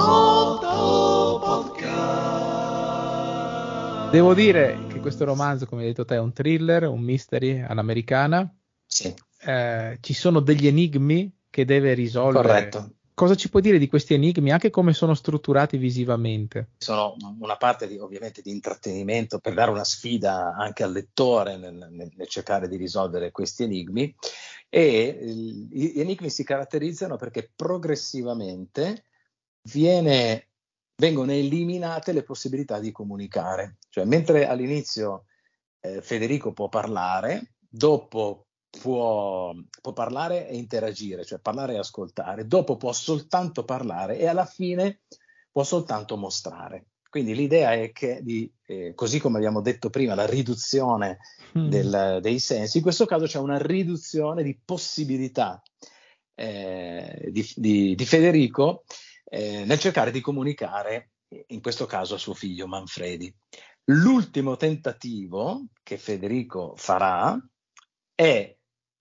Devo 4.13 4.35
dire 4.35 4.77
che 4.89 4.99
questo 4.99 5.25
romanzo, 5.25 5.65
come 5.65 5.81
hai 5.81 5.87
detto 5.87 6.05
te, 6.05 6.13
è 6.13 6.19
un 6.19 6.33
thriller, 6.33 6.83
un 6.83 7.01
mystery 7.01 7.63
all'americana. 7.67 8.47
Sì. 8.85 9.11
Eh, 9.39 9.97
ci 10.01 10.13
sono 10.13 10.39
degli 10.39 10.67
enigmi 10.67 11.35
che 11.49 11.65
deve 11.65 11.95
risolvere. 11.95 12.47
Corretto 12.47 12.95
cosa 13.15 13.35
ci 13.35 13.49
puoi 13.49 13.61
dire 13.63 13.77
di 13.77 13.87
questi 13.87 14.13
enigmi, 14.13 14.51
anche 14.51 14.69
come 14.69 14.93
sono 14.93 15.13
strutturati 15.15 15.77
visivamente? 15.77 16.73
Sono 16.77 17.15
una 17.39 17.57
parte 17.57 17.87
di, 17.87 17.97
ovviamente 17.97 18.41
di 18.41 18.51
intrattenimento 18.51 19.39
per 19.39 19.53
dare 19.55 19.71
una 19.71 19.83
sfida 19.83 20.53
anche 20.55 20.83
al 20.83 20.91
lettore 20.91 21.57
nel, 21.57 21.87
nel, 21.91 22.11
nel 22.15 22.27
cercare 22.27 22.67
di 22.67 22.75
risolvere 22.75 23.31
questi 23.31 23.63
enigmi 23.63 24.15
e 24.69 25.19
gli 25.71 25.99
enigmi 25.99 26.29
si 26.29 26.43
caratterizzano 26.43 27.15
perché 27.15 27.51
progressivamente 27.55 29.05
viene, 29.71 30.49
vengono 30.95 31.31
eliminate 31.31 32.11
le 32.11 32.23
possibilità 32.23 32.79
di 32.79 32.91
comunicare, 32.91 33.77
cioè 33.89 34.05
mentre 34.05 34.47
all'inizio 34.47 35.25
eh, 35.79 36.01
Federico 36.01 36.53
può 36.53 36.69
parlare, 36.69 37.55
dopo 37.67 38.47
può, 38.81 39.53
può, 39.81 39.93
parlare 39.93 40.47
e 40.47 40.55
interagire, 40.55 41.25
cioè 41.25 41.39
parlare 41.39 41.73
e 41.73 41.77
ascoltare, 41.77 42.47
dopo 42.47 42.77
può 42.77 42.91
soltanto 42.91 43.63
parlare 43.63 44.17
e 44.17 44.27
alla 44.27 44.45
fine 44.45 45.01
può 45.51 45.63
soltanto 45.63 46.17
mostrare. 46.17 46.87
Quindi 47.09 47.35
l'idea 47.35 47.73
è 47.73 47.91
che, 47.91 48.21
di, 48.23 48.51
eh, 48.65 48.93
così 48.95 49.19
come 49.19 49.37
abbiamo 49.37 49.61
detto 49.61 49.91
prima, 49.91 50.15
la 50.15 50.25
riduzione 50.25 51.19
mm. 51.55 51.69
del, 51.69 52.19
dei 52.21 52.39
sensi, 52.39 52.77
in 52.77 52.83
questo 52.83 53.05
caso 53.05 53.25
c'è 53.25 53.37
una 53.37 53.59
riduzione 53.59 54.41
di 54.41 54.59
possibilità 54.65 55.61
eh, 56.33 57.29
di, 57.29 57.47
di, 57.55 57.93
di, 57.93 58.05
Federico 58.05 58.85
eh, 59.33 59.65
nel 59.65 59.79
cercare 59.79 60.11
di 60.11 60.21
comunicare, 60.21 61.13
in 61.47 61.59
questo 61.59 61.87
caso 61.87 62.13
a 62.13 62.19
suo 62.19 62.35
figlio 62.35 62.67
Manfredi. 62.67 63.33
L'ultimo 63.85 64.57
tentativo 64.57 65.65
che 65.81 65.97
Federico 65.97 66.75
farà 66.75 67.35
è 68.13 68.55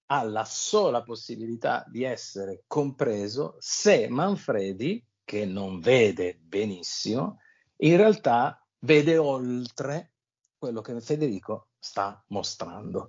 ha 0.06 0.22
la 0.24 0.44
sola 0.44 1.02
possibilità 1.02 1.84
di 1.86 2.04
essere 2.04 2.64
compreso 2.66 3.56
se 3.58 4.08
Manfredi, 4.08 5.04
che 5.22 5.44
non 5.44 5.80
vede 5.80 6.38
benissimo, 6.42 7.40
in 7.76 7.96
realtà 7.98 8.66
vede 8.80 9.18
oltre 9.18 10.12
quello 10.56 10.80
che 10.80 10.98
Federico 11.00 11.68
sta 11.78 12.22
mostrando. 12.28 13.06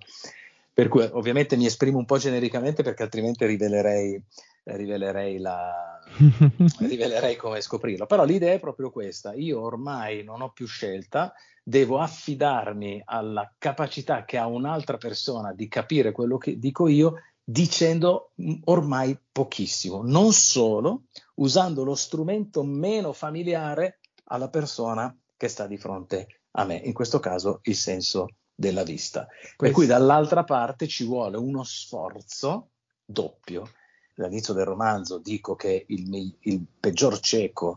Per 0.72 0.88
cui 0.88 1.08
ovviamente 1.12 1.56
mi 1.56 1.66
esprimo 1.66 1.98
un 1.98 2.04
po' 2.04 2.18
genericamente 2.18 2.82
perché 2.82 3.02
altrimenti 3.02 3.46
rivelerei, 3.46 4.22
rivelerei, 4.64 5.38
la, 5.38 6.00
rivelerei 6.80 7.36
come 7.36 7.60
scoprirlo. 7.60 8.06
Però 8.06 8.24
l'idea 8.24 8.52
è 8.52 8.60
proprio 8.60 8.90
questa. 8.90 9.34
Io 9.34 9.60
ormai 9.60 10.24
non 10.24 10.40
ho 10.40 10.50
più 10.50 10.66
scelta, 10.66 11.32
devo 11.62 11.98
affidarmi 11.98 13.02
alla 13.04 13.52
capacità 13.58 14.24
che 14.24 14.38
ha 14.38 14.46
un'altra 14.46 14.96
persona 14.96 15.52
di 15.52 15.68
capire 15.68 16.12
quello 16.12 16.38
che 16.38 16.58
dico 16.58 16.88
io 16.88 17.14
dicendo 17.44 18.32
ormai 18.64 19.18
pochissimo, 19.30 20.02
non 20.02 20.32
solo 20.32 21.04
usando 21.36 21.84
lo 21.84 21.94
strumento 21.94 22.62
meno 22.62 23.12
familiare 23.12 24.00
alla 24.24 24.48
persona 24.48 25.14
che 25.36 25.48
sta 25.48 25.66
di 25.66 25.76
fronte 25.76 26.40
a 26.52 26.64
me, 26.64 26.76
in 26.76 26.94
questo 26.94 27.20
caso 27.20 27.60
il 27.64 27.74
senso 27.74 28.28
della 28.54 28.82
vista. 28.82 29.26
Per 29.56 29.72
cui 29.72 29.86
dall'altra 29.86 30.44
parte 30.44 30.86
ci 30.86 31.04
vuole 31.04 31.36
uno 31.36 31.64
sforzo 31.64 32.70
doppio. 33.04 33.68
All'inizio 34.16 34.54
del 34.54 34.64
romanzo 34.64 35.18
dico 35.18 35.54
che 35.56 35.84
il, 35.88 36.36
il 36.40 36.64
peggior 36.78 37.18
cieco 37.20 37.76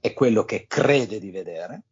è 0.00 0.12
quello 0.12 0.44
che 0.44 0.66
crede 0.68 1.18
di 1.18 1.30
vedere, 1.30 1.82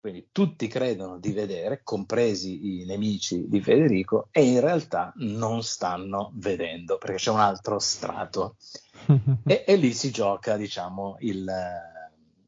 quindi 0.00 0.28
tutti 0.32 0.66
credono 0.66 1.18
di 1.18 1.32
vedere, 1.32 1.82
compresi 1.82 2.80
i 2.80 2.86
nemici 2.86 3.46
di 3.48 3.60
Federico, 3.60 4.28
e 4.30 4.42
in 4.44 4.60
realtà 4.60 5.12
non 5.16 5.62
stanno 5.62 6.30
vedendo 6.36 6.96
perché 6.96 7.16
c'è 7.16 7.30
un 7.30 7.40
altro 7.40 7.78
strato. 7.78 8.56
e, 9.44 9.64
e, 9.66 9.76
lì 9.76 9.92
si 9.92 10.10
gioca, 10.10 10.56
diciamo, 10.56 11.16
il, 11.20 11.46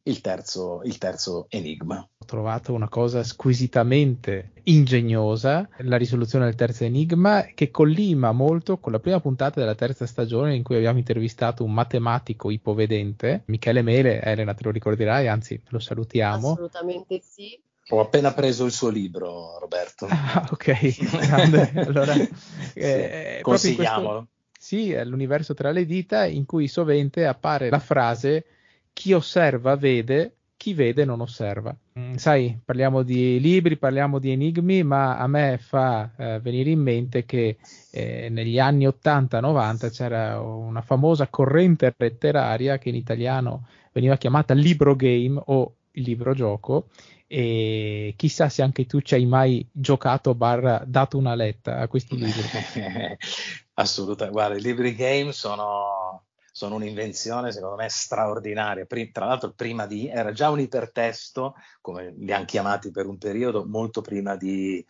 il 0.04 0.20
terzo, 0.20 0.80
il 0.84 0.98
terzo 0.98 1.46
enigma. 1.48 1.96
Ho 2.18 2.24
trovato 2.24 2.72
una 2.72 2.88
cosa 2.88 3.22
squisitamente 3.22 4.52
ingegnosa, 4.64 5.68
la 5.78 5.96
risoluzione 5.96 6.46
del 6.46 6.54
terzo 6.54 6.84
enigma, 6.84 7.46
che 7.54 7.70
collima 7.70 8.32
molto 8.32 8.78
con 8.78 8.92
la 8.92 8.98
prima 8.98 9.20
puntata 9.20 9.60
della 9.60 9.74
terza 9.74 10.06
stagione 10.06 10.54
in 10.54 10.62
cui 10.62 10.76
abbiamo 10.76 10.98
intervistato 10.98 11.62
un 11.62 11.72
matematico 11.72 12.50
ipovedente, 12.50 13.42
Michele 13.46 13.82
Mele, 13.82 14.20
Elena 14.20 14.54
te 14.54 14.64
lo 14.64 14.70
ricorderai, 14.70 15.28
anzi 15.28 15.60
lo 15.68 15.78
salutiamo. 15.78 16.52
Assolutamente 16.52 17.20
sì. 17.22 17.60
Ho 17.88 18.00
appena 18.00 18.32
preso 18.32 18.64
il 18.64 18.72
suo 18.72 18.88
libro, 18.88 19.58
Roberto. 19.58 20.06
Ah, 20.10 20.48
ok, 20.50 21.26
grande. 21.26 21.72
allora, 21.74 22.14
sì, 22.14 22.28
eh, 22.74 23.38
consigliamolo. 23.42 24.26
Questo, 24.26 24.28
sì, 24.58 24.92
è 24.92 25.04
l'universo 25.04 25.54
tra 25.54 25.70
le 25.72 25.84
dita 25.84 26.24
in 26.24 26.46
cui 26.46 26.68
sovente 26.68 27.26
appare 27.26 27.68
la 27.68 27.80
frase 27.80 28.44
chi 28.92 29.12
osserva 29.12 29.76
vede, 29.76 30.36
chi 30.56 30.74
vede 30.74 31.04
non 31.04 31.20
osserva. 31.20 31.76
Mm, 31.98 32.14
sai, 32.14 32.58
parliamo 32.64 33.02
di 33.02 33.40
libri, 33.40 33.76
parliamo 33.76 34.18
di 34.18 34.30
enigmi, 34.30 34.82
ma 34.82 35.18
a 35.18 35.26
me 35.26 35.58
fa 35.60 36.10
eh, 36.16 36.40
venire 36.40 36.70
in 36.70 36.80
mente 36.80 37.24
che 37.24 37.58
eh, 37.90 38.28
negli 38.30 38.58
anni 38.58 38.86
80-90 38.86 39.90
c'era 39.90 40.40
una 40.40 40.82
famosa 40.82 41.26
corrente 41.28 41.92
letteraria 41.96 42.78
che 42.78 42.90
in 42.90 42.94
italiano 42.94 43.66
veniva 43.92 44.16
chiamata 44.16 44.54
libro 44.54 44.94
game 44.94 45.40
o 45.46 45.74
libro 45.92 46.32
gioco 46.32 46.88
e 47.26 48.12
chissà 48.16 48.48
se 48.48 48.62
anche 48.62 48.84
tu 48.84 49.00
ci 49.00 49.14
hai 49.14 49.24
mai 49.24 49.66
giocato 49.72 50.34
barra 50.34 50.82
dato 50.86 51.16
una 51.16 51.34
letta 51.34 51.78
a 51.78 51.88
questi 51.88 52.16
libri. 52.16 52.42
Assolutamente, 53.74 54.38
guarda, 54.38 54.56
i 54.56 54.60
libri 54.60 54.94
game 54.94 55.32
sono 55.32 56.21
sono 56.52 56.74
un'invenzione 56.74 57.50
secondo 57.50 57.76
me 57.76 57.88
straordinaria. 57.88 58.86
tra 59.10 59.24
l'altro, 59.24 59.52
prima 59.52 59.86
di 59.86 60.06
era 60.06 60.32
già 60.32 60.50
un 60.50 60.60
ipertesto, 60.60 61.54
come 61.80 62.14
li 62.16 62.30
hanno 62.30 62.44
chiamati 62.44 62.90
per 62.90 63.06
un 63.06 63.16
periodo, 63.16 63.64
molto 63.66 64.02
prima 64.02 64.36
di, 64.36 64.84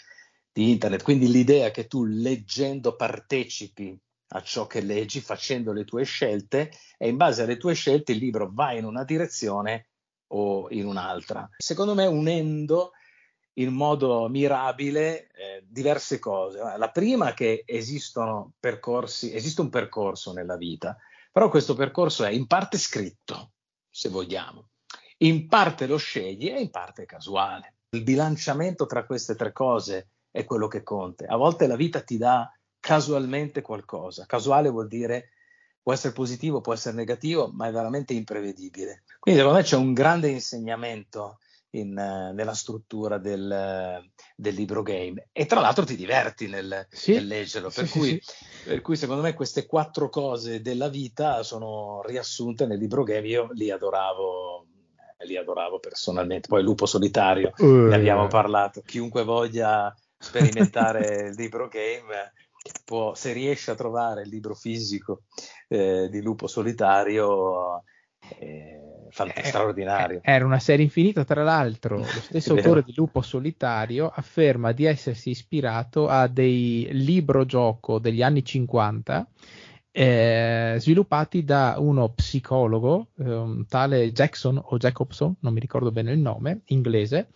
di 0.52 0.70
internet. 0.70 1.02
Quindi 1.02 1.28
l'idea 1.28 1.70
che 1.70 1.86
tu 1.86 2.04
leggendo 2.04 2.96
partecipi 2.96 3.96
a 4.34 4.42
ciò 4.42 4.66
che 4.66 4.80
leggi, 4.80 5.20
facendo 5.20 5.72
le 5.72 5.84
tue 5.84 6.04
scelte, 6.04 6.72
e 6.98 7.08
in 7.08 7.16
base 7.16 7.42
alle 7.42 7.58
tue 7.58 7.74
scelte 7.74 8.12
il 8.12 8.18
libro 8.18 8.50
va 8.52 8.72
in 8.72 8.84
una 8.84 9.04
direzione 9.04 9.86
o 10.28 10.66
in 10.70 10.86
un'altra. 10.86 11.48
Secondo 11.58 11.94
me, 11.94 12.06
unendo 12.06 12.92
in 13.56 13.72
modo 13.72 14.28
mirabile 14.28 15.28
eh, 15.28 15.62
diverse 15.68 16.18
cose. 16.18 16.58
La 16.58 16.90
prima 16.90 17.30
è 17.30 17.34
che 17.34 17.62
esistono 17.66 18.54
percorsi, 18.58 19.34
esiste 19.34 19.60
un 19.60 19.68
percorso 19.68 20.32
nella 20.32 20.56
vita 20.56 20.96
però 21.32 21.48
questo 21.48 21.74
percorso 21.74 22.24
è 22.24 22.30
in 22.30 22.46
parte 22.46 22.76
scritto, 22.76 23.52
se 23.90 24.10
vogliamo, 24.10 24.68
in 25.18 25.48
parte 25.48 25.86
lo 25.86 25.96
scegli 25.96 26.48
e 26.48 26.60
in 26.60 26.70
parte 26.70 27.02
è 27.02 27.06
casuale. 27.06 27.76
Il 27.90 28.02
bilanciamento 28.02 28.86
tra 28.86 29.04
queste 29.04 29.34
tre 29.34 29.52
cose 29.52 30.10
è 30.30 30.44
quello 30.44 30.68
che 30.68 30.82
conta. 30.82 31.26
A 31.26 31.36
volte 31.36 31.66
la 31.66 31.76
vita 31.76 32.02
ti 32.02 32.18
dà 32.18 32.50
casualmente 32.78 33.62
qualcosa. 33.62 34.26
Casuale 34.26 34.68
vuol 34.68 34.88
dire 34.88 35.30
può 35.82 35.92
essere 35.92 36.12
positivo, 36.12 36.60
può 36.60 36.74
essere 36.74 36.96
negativo, 36.96 37.50
ma 37.52 37.66
è 37.66 37.72
veramente 37.72 38.12
imprevedibile. 38.12 39.02
Quindi 39.18 39.40
secondo 39.40 39.60
me 39.60 39.64
c'è 39.64 39.76
un 39.76 39.92
grande 39.92 40.28
insegnamento 40.28 41.38
in, 41.72 41.92
nella 41.92 42.54
struttura 42.54 43.18
del, 43.18 44.02
del, 44.34 44.54
libro 44.54 44.82
game 44.82 45.28
e 45.32 45.46
tra 45.46 45.60
l'altro 45.60 45.84
ti 45.84 45.96
diverti 45.96 46.48
nel, 46.48 46.86
sì, 46.90 47.14
nel 47.14 47.26
leggerlo, 47.26 47.70
per, 47.70 47.86
sì, 47.86 47.98
cui, 47.98 48.20
sì. 48.20 48.64
per, 48.64 48.80
cui, 48.80 48.96
secondo 48.96 49.22
me 49.22 49.34
queste 49.34 49.66
quattro 49.66 50.08
cose 50.08 50.60
della 50.60 50.88
vita 50.88 51.42
sono 51.42 52.02
riassunte 52.04 52.66
nel 52.66 52.78
libro 52.78 53.04
game, 53.04 53.26
io 53.26 53.48
li 53.52 53.70
adoravo 53.70 54.66
li 55.24 55.36
adoravo 55.36 55.78
personalmente. 55.78 56.48
Poi 56.48 56.62
Lupo 56.62 56.84
Solitario, 56.84 57.52
uh, 57.56 57.64
ne 57.64 57.94
abbiamo 57.94 58.26
parlato. 58.26 58.82
Chiunque 58.84 59.22
voglia 59.22 59.94
sperimentare 60.18 61.28
il 61.30 61.34
libro 61.36 61.68
game, 61.68 62.32
può, 62.84 63.14
se 63.14 63.32
riesce 63.32 63.70
a 63.70 63.76
trovare 63.76 64.22
il 64.22 64.28
libro 64.28 64.54
fisico 64.54 65.22
eh, 65.68 66.08
di 66.10 66.20
Lupo 66.22 66.46
Solitario, 66.46 67.84
eh, 68.38 68.91
fant- 69.12 69.36
eh, 69.36 69.44
straordinario. 69.44 70.20
Eh, 70.22 70.32
era 70.32 70.44
una 70.44 70.58
serie 70.58 70.84
infinita, 70.84 71.24
tra 71.24 71.42
l'altro, 71.44 71.98
lo 71.98 72.04
stesso 72.20 72.54
autore 72.54 72.82
di 72.82 72.92
Lupo 72.96 73.20
Solitario 73.20 74.10
afferma 74.12 74.72
di 74.72 74.84
essersi 74.84 75.30
ispirato 75.30 76.08
a 76.08 76.26
dei 76.26 76.88
libro 76.90 77.44
gioco 77.44 77.98
degli 77.98 78.22
anni 78.22 78.44
50 78.44 79.26
eh, 79.94 80.76
sviluppati 80.78 81.44
da 81.44 81.76
uno 81.78 82.08
psicologo, 82.08 83.08
eh, 83.18 83.30
un 83.30 83.66
tale 83.66 84.10
Jackson 84.12 84.58
o 84.62 84.78
Jacobson, 84.78 85.34
non 85.40 85.52
mi 85.52 85.60
ricordo 85.60 85.92
bene 85.92 86.12
il 86.12 86.18
nome, 86.18 86.62
inglese, 86.66 87.28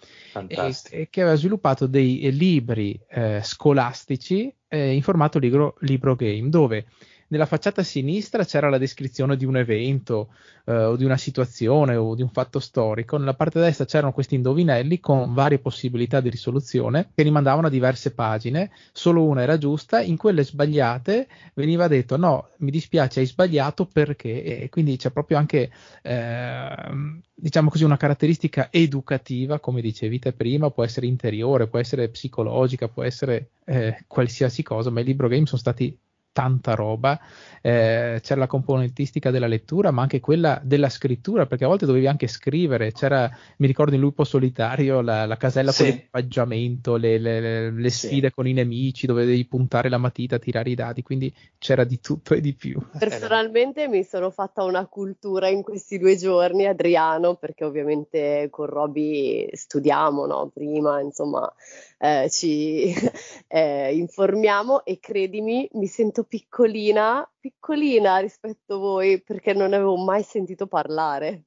e, 0.46 1.08
che 1.10 1.20
aveva 1.20 1.36
sviluppato 1.36 1.86
dei 1.86 2.32
libri 2.32 2.98
eh, 3.10 3.40
scolastici 3.42 4.52
eh, 4.68 4.92
in 4.92 5.02
formato 5.02 5.38
libro, 5.38 5.76
libro 5.80 6.16
game, 6.16 6.48
dove 6.48 6.86
nella 7.28 7.46
facciata 7.46 7.82
sinistra 7.82 8.44
c'era 8.44 8.68
la 8.68 8.78
descrizione 8.78 9.36
di 9.36 9.44
un 9.44 9.56
evento 9.56 10.28
eh, 10.64 10.72
o 10.74 10.96
di 10.96 11.04
una 11.04 11.16
situazione 11.16 11.96
o 11.96 12.14
di 12.14 12.22
un 12.22 12.30
fatto 12.30 12.60
storico, 12.60 13.16
nella 13.16 13.34
parte 13.34 13.60
destra 13.60 13.84
c'erano 13.84 14.12
questi 14.12 14.34
indovinelli 14.34 15.00
con 15.00 15.34
varie 15.34 15.58
possibilità 15.58 16.20
di 16.20 16.30
risoluzione 16.30 17.10
che 17.14 17.22
rimandavano 17.22 17.66
a 17.66 17.70
diverse 17.70 18.12
pagine, 18.12 18.70
solo 18.92 19.24
una 19.24 19.42
era 19.42 19.58
giusta, 19.58 20.00
in 20.00 20.16
quelle 20.16 20.44
sbagliate 20.44 21.28
veniva 21.54 21.88
detto 21.88 22.16
no, 22.16 22.48
mi 22.58 22.70
dispiace, 22.70 23.20
hai 23.20 23.26
sbagliato 23.26 23.86
perché, 23.86 24.42
e 24.42 24.68
quindi 24.68 24.96
c'è 24.96 25.10
proprio 25.10 25.38
anche 25.38 25.70
eh, 26.02 26.74
diciamo 27.34 27.70
così 27.70 27.84
una 27.84 27.96
caratteristica 27.96 28.68
educativa, 28.70 29.60
come 29.60 29.80
dicevi 29.80 30.18
te 30.18 30.32
prima, 30.32 30.70
può 30.70 30.84
essere 30.84 31.06
interiore, 31.06 31.66
può 31.66 31.78
essere 31.78 32.08
psicologica, 32.08 32.88
può 32.88 33.02
essere 33.02 33.50
eh, 33.64 34.04
qualsiasi 34.06 34.62
cosa, 34.62 34.90
ma 34.90 35.00
i 35.00 35.04
libro 35.04 35.28
game 35.28 35.46
sono 35.46 35.60
stati 35.60 35.96
tanta 36.36 36.74
roba, 36.74 37.18
eh, 37.62 38.20
c'era 38.22 38.40
la 38.40 38.46
componentistica 38.46 39.30
della 39.30 39.46
lettura, 39.46 39.90
ma 39.90 40.02
anche 40.02 40.20
quella 40.20 40.60
della 40.62 40.90
scrittura, 40.90 41.46
perché 41.46 41.64
a 41.64 41.68
volte 41.68 41.86
dovevi 41.86 42.06
anche 42.06 42.26
scrivere, 42.26 42.92
c'era, 42.92 43.34
mi 43.56 43.66
ricordo 43.66 43.94
in 43.94 44.02
Lupo 44.02 44.22
Solitario, 44.22 45.00
la, 45.00 45.24
la 45.24 45.38
casella 45.38 45.72
sì. 45.72 45.82
con 45.82 45.92
l'equipaggiamento, 45.92 46.96
le, 46.96 47.16
le, 47.16 47.70
le 47.70 47.90
sfide 47.90 48.28
sì. 48.28 48.34
con 48.34 48.46
i 48.46 48.52
nemici, 48.52 49.06
dovevi 49.06 49.46
puntare 49.46 49.88
la 49.88 49.96
matita, 49.96 50.38
tirare 50.38 50.68
i 50.68 50.74
dadi, 50.74 51.02
quindi 51.02 51.34
c'era 51.56 51.84
di 51.84 52.00
tutto 52.00 52.34
e 52.34 52.42
di 52.42 52.52
più. 52.52 52.78
Personalmente 52.98 53.88
mi 53.88 54.04
sono 54.04 54.28
fatta 54.28 54.62
una 54.62 54.84
cultura 54.84 55.48
in 55.48 55.62
questi 55.62 55.96
due 55.96 56.16
giorni, 56.16 56.66
Adriano, 56.66 57.36
perché 57.36 57.64
ovviamente 57.64 58.48
con 58.50 58.66
Roby 58.66 59.48
studiamo, 59.52 60.26
no? 60.26 60.50
Prima, 60.52 61.00
insomma, 61.00 61.50
eh, 61.98 62.28
ci 62.28 62.92
eh, 63.48 63.96
informiamo 63.96 64.84
e 64.84 64.98
credimi, 65.00 65.66
mi 65.72 65.86
sento 65.86 66.24
piccolina, 66.26 67.28
piccolina 67.38 68.18
rispetto 68.18 68.74
a 68.74 68.78
voi 68.78 69.22
perché 69.22 69.52
non 69.52 69.70
ne 69.70 69.76
avevo 69.76 69.96
mai 69.96 70.22
sentito 70.22 70.66
parlare. 70.66 71.44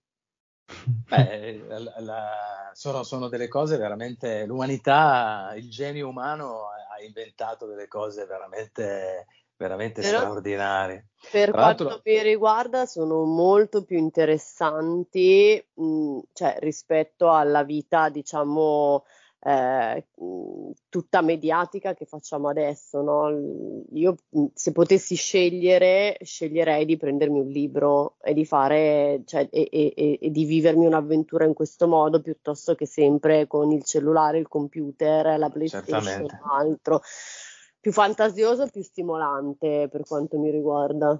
Beh, 1.07 1.63
la, 1.67 1.93
la, 1.99 2.71
sono, 2.73 3.03
sono, 3.03 3.27
delle 3.27 3.47
cose 3.47 3.77
veramente. 3.77 4.45
L'umanità, 4.45 5.53
il 5.55 5.69
genio 5.69 6.09
umano 6.09 6.67
ha 6.67 7.01
inventato 7.03 7.65
delle 7.65 7.87
cose 7.87 8.25
veramente, 8.25 9.25
veramente 9.57 10.01
Però, 10.01 10.19
straordinarie. 10.19 11.09
Per 11.31 11.49
Tra 11.49 11.61
quanto 11.61 11.83
l'altro... 11.85 12.01
mi 12.05 12.21
riguarda, 12.21 12.85
sono 12.85 13.23
molto 13.23 13.83
più 13.83 13.97
interessanti 13.97 15.63
mh, 15.73 16.19
cioè, 16.33 16.57
rispetto 16.59 17.31
alla 17.31 17.63
vita, 17.63 18.09
diciamo, 18.09 19.05
eh, 19.41 20.05
tutta 20.89 21.21
mediatica 21.21 21.93
che 21.93 22.05
facciamo 22.05 22.49
adesso. 22.49 23.01
No? 23.01 23.83
Io 23.93 24.15
se 24.53 24.71
potessi 24.71 25.15
scegliere, 25.15 26.17
sceglierei 26.21 26.85
di 26.85 26.97
prendermi 26.97 27.39
un 27.39 27.47
libro 27.47 28.17
e 28.21 28.33
di 28.33 28.45
fare, 28.45 29.21
cioè, 29.25 29.47
e, 29.51 29.69
e, 29.71 30.19
e, 30.21 30.29
di 30.29 30.45
vivermi 30.45 30.85
un'avventura 30.85 31.45
in 31.45 31.53
questo 31.53 31.87
modo 31.87 32.21
piuttosto 32.21 32.75
che 32.75 32.85
sempre 32.85 33.47
con 33.47 33.71
il 33.71 33.83
cellulare, 33.83 34.39
il 34.39 34.47
computer, 34.47 35.37
la 35.37 35.49
PlayStation, 35.49 36.25
altro. 36.43 37.01
Più 37.81 37.93
fantasioso, 37.93 38.67
più 38.67 38.83
stimolante 38.83 39.87
per 39.89 40.03
quanto 40.03 40.37
mi 40.37 40.51
riguarda. 40.51 41.17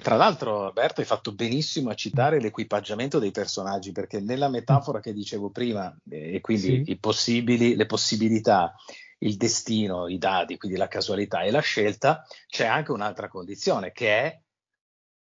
Tra 0.00 0.16
l'altro, 0.16 0.66
Alberto, 0.66 1.00
hai 1.00 1.06
fatto 1.06 1.32
benissimo 1.32 1.90
a 1.90 1.94
citare 1.94 2.40
l'equipaggiamento 2.40 3.18
dei 3.18 3.30
personaggi, 3.30 3.92
perché 3.92 4.18
nella 4.18 4.48
metafora 4.48 5.00
che 5.00 5.12
dicevo 5.12 5.50
prima, 5.50 5.94
eh, 6.08 6.36
e 6.36 6.40
quindi 6.40 6.84
sì. 6.86 6.96
possibili, 6.96 7.76
le 7.76 7.84
possibilità, 7.84 8.74
il 9.18 9.36
destino, 9.36 10.08
i 10.08 10.16
dadi, 10.16 10.56
quindi 10.56 10.78
la 10.78 10.88
casualità 10.88 11.42
e 11.42 11.50
la 11.50 11.60
scelta, 11.60 12.24
c'è 12.46 12.66
anche 12.66 12.92
un'altra 12.92 13.28
condizione 13.28 13.92
che 13.92 14.08
è 14.08 14.40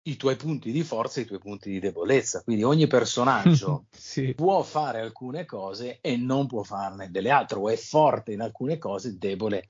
i 0.07 0.17
tuoi 0.17 0.35
punti 0.35 0.71
di 0.71 0.83
forza 0.83 1.19
e 1.19 1.23
i 1.23 1.25
tuoi 1.25 1.39
punti 1.39 1.69
di 1.69 1.79
debolezza. 1.79 2.41
Quindi 2.41 2.63
ogni 2.63 2.87
personaggio 2.87 3.87
sì. 3.91 4.33
può 4.35 4.61
fare 4.61 5.01
alcune 5.01 5.45
cose 5.45 5.99
e 5.99 6.15
non 6.15 6.47
può 6.47 6.63
farne 6.63 7.11
delle 7.11 7.29
altre, 7.29 7.57
o 7.57 7.69
è 7.69 7.75
forte 7.75 8.31
in 8.31 8.41
alcune 8.41 8.77
cose, 8.77 9.17
debole 9.17 9.67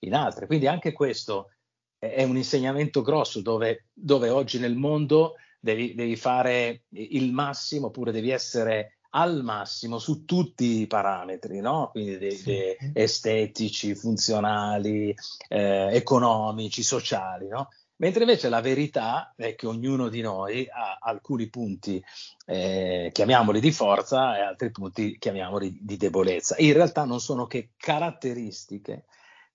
in 0.00 0.14
altre. 0.14 0.46
Quindi 0.46 0.66
anche 0.66 0.92
questo 0.92 1.52
è 1.98 2.22
un 2.22 2.36
insegnamento 2.36 3.02
grosso 3.02 3.40
dove, 3.40 3.86
dove 3.92 4.28
oggi 4.28 4.58
nel 4.58 4.76
mondo 4.76 5.34
devi, 5.60 5.94
devi, 5.94 6.16
fare 6.16 6.82
il 6.90 7.32
massimo 7.32 7.86
oppure 7.86 8.12
devi 8.12 8.30
essere 8.30 8.98
al 9.10 9.42
massimo 9.42 9.98
su 9.98 10.24
tutti 10.24 10.80
i 10.80 10.86
parametri, 10.86 11.60
no? 11.60 11.88
quindi 11.90 12.18
dei, 12.18 12.42
dei 12.42 12.76
estetici, 12.92 13.94
funzionali, 13.94 15.14
eh, 15.48 15.88
economici, 15.92 16.82
sociali. 16.82 17.48
No? 17.48 17.68
Mentre 17.96 18.24
invece 18.24 18.50
la 18.50 18.60
verità 18.60 19.32
è 19.34 19.54
che 19.54 19.66
ognuno 19.66 20.08
di 20.08 20.20
noi 20.20 20.68
ha 20.68 20.98
alcuni 21.00 21.48
punti, 21.48 22.02
eh, 22.44 23.08
chiamiamoli 23.10 23.58
di 23.58 23.72
forza, 23.72 24.36
e 24.36 24.40
altri 24.42 24.70
punti, 24.70 25.16
chiamiamoli 25.18 25.78
di 25.80 25.96
debolezza. 25.96 26.56
In 26.58 26.74
realtà 26.74 27.04
non 27.04 27.20
sono 27.20 27.46
che 27.46 27.70
caratteristiche 27.76 29.04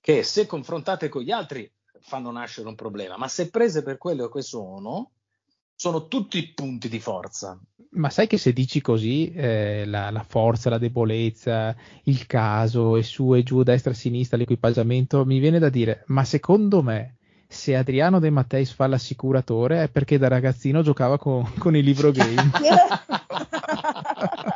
che 0.01 0.23
se 0.23 0.47
confrontate 0.47 1.07
con 1.07 1.21
gli 1.21 1.29
altri 1.29 1.71
fanno 2.01 2.31
nascere 2.31 2.67
un 2.67 2.75
problema, 2.75 3.17
ma 3.17 3.27
se 3.27 3.49
prese 3.49 3.83
per 3.83 3.97
quello 3.97 4.29
che 4.29 4.41
sono, 4.41 5.11
sono 5.75 6.07
tutti 6.07 6.51
punti 6.53 6.89
di 6.89 6.99
forza. 6.99 7.59
Ma 7.91 8.09
sai 8.09 8.27
che 8.27 8.37
se 8.37 8.53
dici 8.53 8.81
così, 8.81 9.31
eh, 9.33 9.83
la, 9.85 10.09
la, 10.11 10.23
forza, 10.23 10.69
la 10.69 10.77
debolezza, 10.77 11.75
il 12.03 12.25
caso 12.25 12.95
e 12.95 13.03
su 13.03 13.33
e 13.35 13.43
giù, 13.43 13.63
destra 13.63 13.91
e 13.91 13.95
sinistra, 13.95 14.37
l'equipaggiamento, 14.37 15.25
mi 15.25 15.39
viene 15.39 15.59
da 15.59 15.69
dire, 15.69 16.03
ma 16.07 16.23
secondo 16.23 16.81
me, 16.81 17.17
se 17.47 17.75
Adriano 17.75 18.19
De 18.19 18.29
Matteis 18.29 18.71
fa 18.71 18.87
l'assicuratore 18.87 19.83
è 19.83 19.89
perché 19.89 20.17
da 20.17 20.29
ragazzino 20.29 20.81
giocava 20.81 21.17
con, 21.17 21.51
con 21.57 21.75
i 21.75 21.83
libro 21.83 22.11
game. 22.13 22.51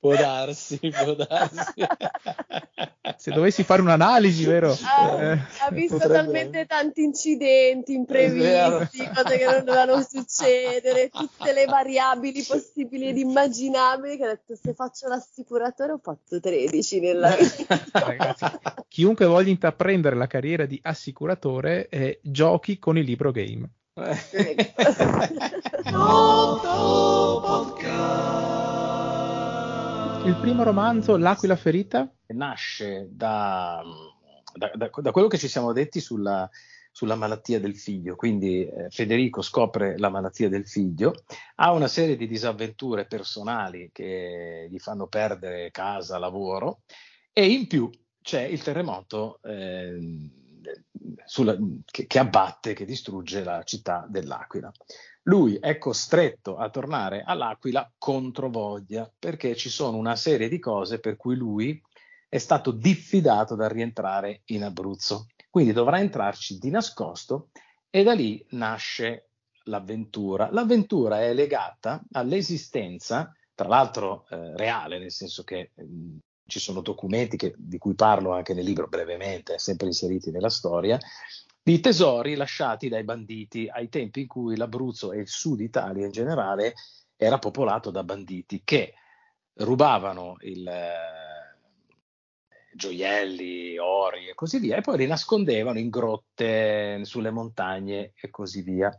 può 0.00 0.16
darsi, 0.16 0.78
può 0.78 1.14
darsi. 1.14 1.86
Se 3.18 3.30
dovessi 3.30 3.62
fare 3.64 3.82
un'analisi, 3.82 4.46
vero? 4.46 4.74
Ah, 4.82 5.22
eh, 5.22 5.38
ha 5.60 5.70
visto 5.70 5.98
talmente 5.98 6.64
tanti 6.64 7.02
incidenti 7.02 7.92
imprevisti, 7.92 9.06
cose 9.14 9.36
che 9.36 9.44
non 9.44 9.62
dovevano 9.64 10.02
succedere, 10.02 11.10
tutte 11.10 11.52
le 11.52 11.66
variabili 11.66 12.42
possibili 12.42 13.08
ed 13.08 13.18
immaginabili, 13.18 14.16
che 14.16 14.24
ha 14.24 14.28
detto 14.28 14.56
se 14.60 14.72
faccio 14.72 15.06
l'assicuratore 15.06 15.92
ho 15.92 16.00
fatto 16.02 16.40
13 16.40 17.00
nella 17.00 17.36
vita. 17.36 17.78
Ragazzi, 17.92 18.46
chiunque 18.88 19.26
voglia 19.26 19.50
intraprendere 19.50 20.16
la 20.16 20.26
carriera 20.26 20.64
di 20.64 20.80
assicuratore, 20.82 21.90
eh, 21.90 22.20
giochi 22.22 22.78
con 22.78 22.96
il 22.96 23.04
libro 23.04 23.32
game. 23.32 23.68
Eh. 23.94 24.72
Il 30.22 30.36
primo 30.38 30.62
romanzo, 30.62 31.16
L'aquila 31.16 31.56
ferita? 31.56 32.12
Nasce 32.26 33.08
da, 33.10 33.82
da, 34.54 34.70
da, 34.74 34.90
da 34.94 35.10
quello 35.10 35.28
che 35.28 35.38
ci 35.38 35.48
siamo 35.48 35.72
detti 35.72 35.98
sulla, 35.98 36.48
sulla 36.92 37.14
malattia 37.14 37.58
del 37.58 37.76
figlio. 37.76 38.16
Quindi 38.16 38.66
eh, 38.66 38.90
Federico 38.90 39.40
scopre 39.40 39.96
la 39.98 40.10
malattia 40.10 40.50
del 40.50 40.66
figlio, 40.66 41.24
ha 41.56 41.72
una 41.72 41.88
serie 41.88 42.16
di 42.16 42.26
disavventure 42.26 43.06
personali 43.06 43.90
che 43.92 44.68
gli 44.70 44.78
fanno 44.78 45.06
perdere 45.06 45.70
casa, 45.70 46.18
lavoro 46.18 46.82
e 47.32 47.46
in 47.46 47.66
più 47.66 47.90
c'è 48.20 48.42
il 48.42 48.62
terremoto 48.62 49.40
eh, 49.42 49.98
sulla, 51.24 51.56
che, 51.84 52.06
che 52.06 52.18
abbatte, 52.18 52.74
che 52.74 52.84
distrugge 52.84 53.42
la 53.42 53.62
città 53.62 54.06
dell'Aquila. 54.08 54.70
Lui 55.24 55.56
è 55.56 55.76
costretto 55.76 56.56
a 56.56 56.70
tornare 56.70 57.22
all'Aquila 57.24 57.90
contro 57.98 58.48
voglia 58.48 59.10
perché 59.18 59.54
ci 59.54 59.68
sono 59.68 59.98
una 59.98 60.16
serie 60.16 60.48
di 60.48 60.58
cose 60.58 60.98
per 60.98 61.16
cui 61.16 61.36
lui 61.36 61.80
è 62.28 62.38
stato 62.38 62.70
diffidato 62.70 63.54
da 63.54 63.68
rientrare 63.68 64.42
in 64.46 64.64
Abruzzo. 64.64 65.26
Quindi 65.50 65.72
dovrà 65.72 65.98
entrarci 65.98 66.58
di 66.58 66.70
nascosto 66.70 67.48
e 67.90 68.02
da 68.02 68.12
lì 68.12 68.44
nasce 68.50 69.30
l'avventura. 69.64 70.48
L'avventura 70.50 71.20
è 71.20 71.34
legata 71.34 72.02
all'esistenza, 72.12 73.34
tra 73.54 73.68
l'altro 73.68 74.26
eh, 74.30 74.56
reale, 74.56 74.98
nel 74.98 75.10
senso 75.10 75.42
che 75.42 75.72
eh, 75.74 75.86
ci 76.46 76.60
sono 76.60 76.80
documenti 76.80 77.36
che, 77.36 77.54
di 77.56 77.78
cui 77.78 77.94
parlo 77.94 78.32
anche 78.32 78.54
nel 78.54 78.64
libro 78.64 78.86
brevemente, 78.86 79.58
sempre 79.58 79.86
inseriti 79.86 80.30
nella 80.30 80.50
storia, 80.50 80.98
di 81.62 81.80
tesori 81.80 82.34
lasciati 82.34 82.88
dai 82.88 83.04
banditi 83.04 83.68
ai 83.68 83.88
tempi 83.88 84.22
in 84.22 84.26
cui 84.26 84.56
l'Abruzzo 84.56 85.12
e 85.12 85.20
il 85.20 85.28
sud 85.28 85.60
Italia 85.60 86.06
in 86.06 86.12
generale 86.12 86.74
era 87.16 87.38
popolato 87.38 87.90
da 87.90 88.02
banditi 88.02 88.62
che 88.64 88.94
rubavano 89.54 90.36
il, 90.40 90.66
eh, 90.66 91.20
gioielli, 92.72 93.78
ori 93.78 94.28
e 94.28 94.34
così 94.34 94.58
via 94.58 94.76
e 94.76 94.80
poi 94.80 94.98
li 94.98 95.06
nascondevano 95.06 95.78
in 95.78 95.88
grotte, 95.88 97.04
sulle 97.04 97.30
montagne 97.30 98.12
e 98.14 98.30
così 98.30 98.62
via. 98.62 98.90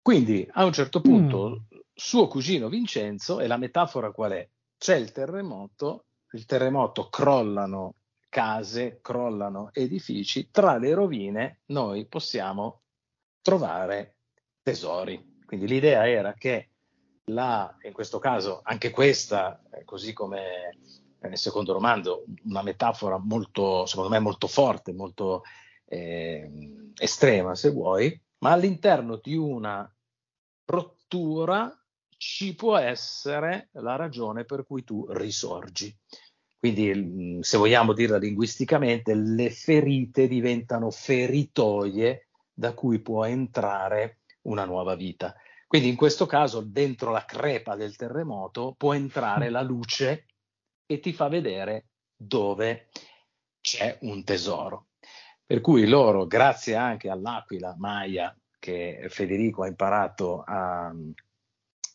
Quindi 0.00 0.48
a 0.52 0.64
un 0.64 0.72
certo 0.72 1.00
punto 1.00 1.50
mm. 1.50 1.78
suo 1.92 2.28
cugino 2.28 2.68
Vincenzo, 2.68 3.40
e 3.40 3.46
la 3.46 3.56
metafora 3.56 4.12
qual 4.12 4.32
è? 4.32 4.48
C'è 4.78 4.96
il 4.96 5.12
terremoto, 5.12 6.06
il 6.32 6.46
terremoto 6.46 7.08
crollano 7.08 7.94
case, 8.36 8.98
crollano 9.00 9.70
edifici, 9.72 10.50
tra 10.50 10.76
le 10.76 10.92
rovine 10.92 11.60
noi 11.68 12.04
possiamo 12.04 12.82
trovare 13.40 14.18
tesori. 14.60 15.38
Quindi 15.46 15.66
l'idea 15.66 16.06
era 16.06 16.34
che 16.34 16.68
la, 17.30 17.74
in 17.80 17.94
questo 17.94 18.18
caso 18.18 18.60
anche 18.62 18.90
questa, 18.90 19.62
eh, 19.70 19.84
così 19.84 20.12
come 20.12 20.76
nel 21.20 21.38
secondo 21.38 21.72
romanzo, 21.72 22.24
una 22.44 22.60
metafora 22.60 23.16
molto, 23.16 23.86
secondo 23.86 24.10
me, 24.10 24.18
molto 24.18 24.48
forte, 24.48 24.92
molto 24.92 25.40
eh, 25.86 26.90
estrema, 26.94 27.54
se 27.54 27.70
vuoi, 27.70 28.20
ma 28.40 28.50
all'interno 28.50 29.16
di 29.16 29.34
una 29.34 29.90
rottura 30.66 31.74
ci 32.18 32.54
può 32.54 32.76
essere 32.76 33.70
la 33.72 33.96
ragione 33.96 34.44
per 34.44 34.66
cui 34.66 34.84
tu 34.84 35.06
risorgi. 35.08 35.96
Quindi, 36.58 36.92
mm, 36.94 37.40
se 37.40 37.56
vogliamo 37.58 37.92
dirla 37.92 38.18
linguisticamente, 38.18 39.14
le 39.14 39.50
ferite 39.50 40.26
diventano 40.26 40.90
feritoie 40.90 42.28
da 42.52 42.72
cui 42.72 43.00
può 43.00 43.24
entrare 43.24 44.20
una 44.42 44.64
nuova 44.64 44.94
vita. 44.94 45.34
Quindi 45.66 45.88
in 45.88 45.96
questo 45.96 46.26
caso, 46.26 46.60
dentro 46.60 47.10
la 47.10 47.24
crepa 47.24 47.76
del 47.76 47.96
terremoto, 47.96 48.74
può 48.78 48.94
entrare 48.94 49.50
la 49.50 49.62
luce 49.62 50.26
e 50.86 51.00
ti 51.00 51.12
fa 51.12 51.28
vedere 51.28 51.86
dove 52.16 52.88
c'è 53.60 53.98
un 54.02 54.24
tesoro. 54.24 54.86
Per 55.44 55.60
cui 55.60 55.86
loro, 55.86 56.26
grazie 56.26 56.76
anche 56.76 57.08
all'aquila 57.08 57.74
Maya 57.76 58.36
che 58.58 59.06
Federico 59.08 59.62
ha 59.62 59.68
imparato 59.68 60.42
a, 60.44 60.92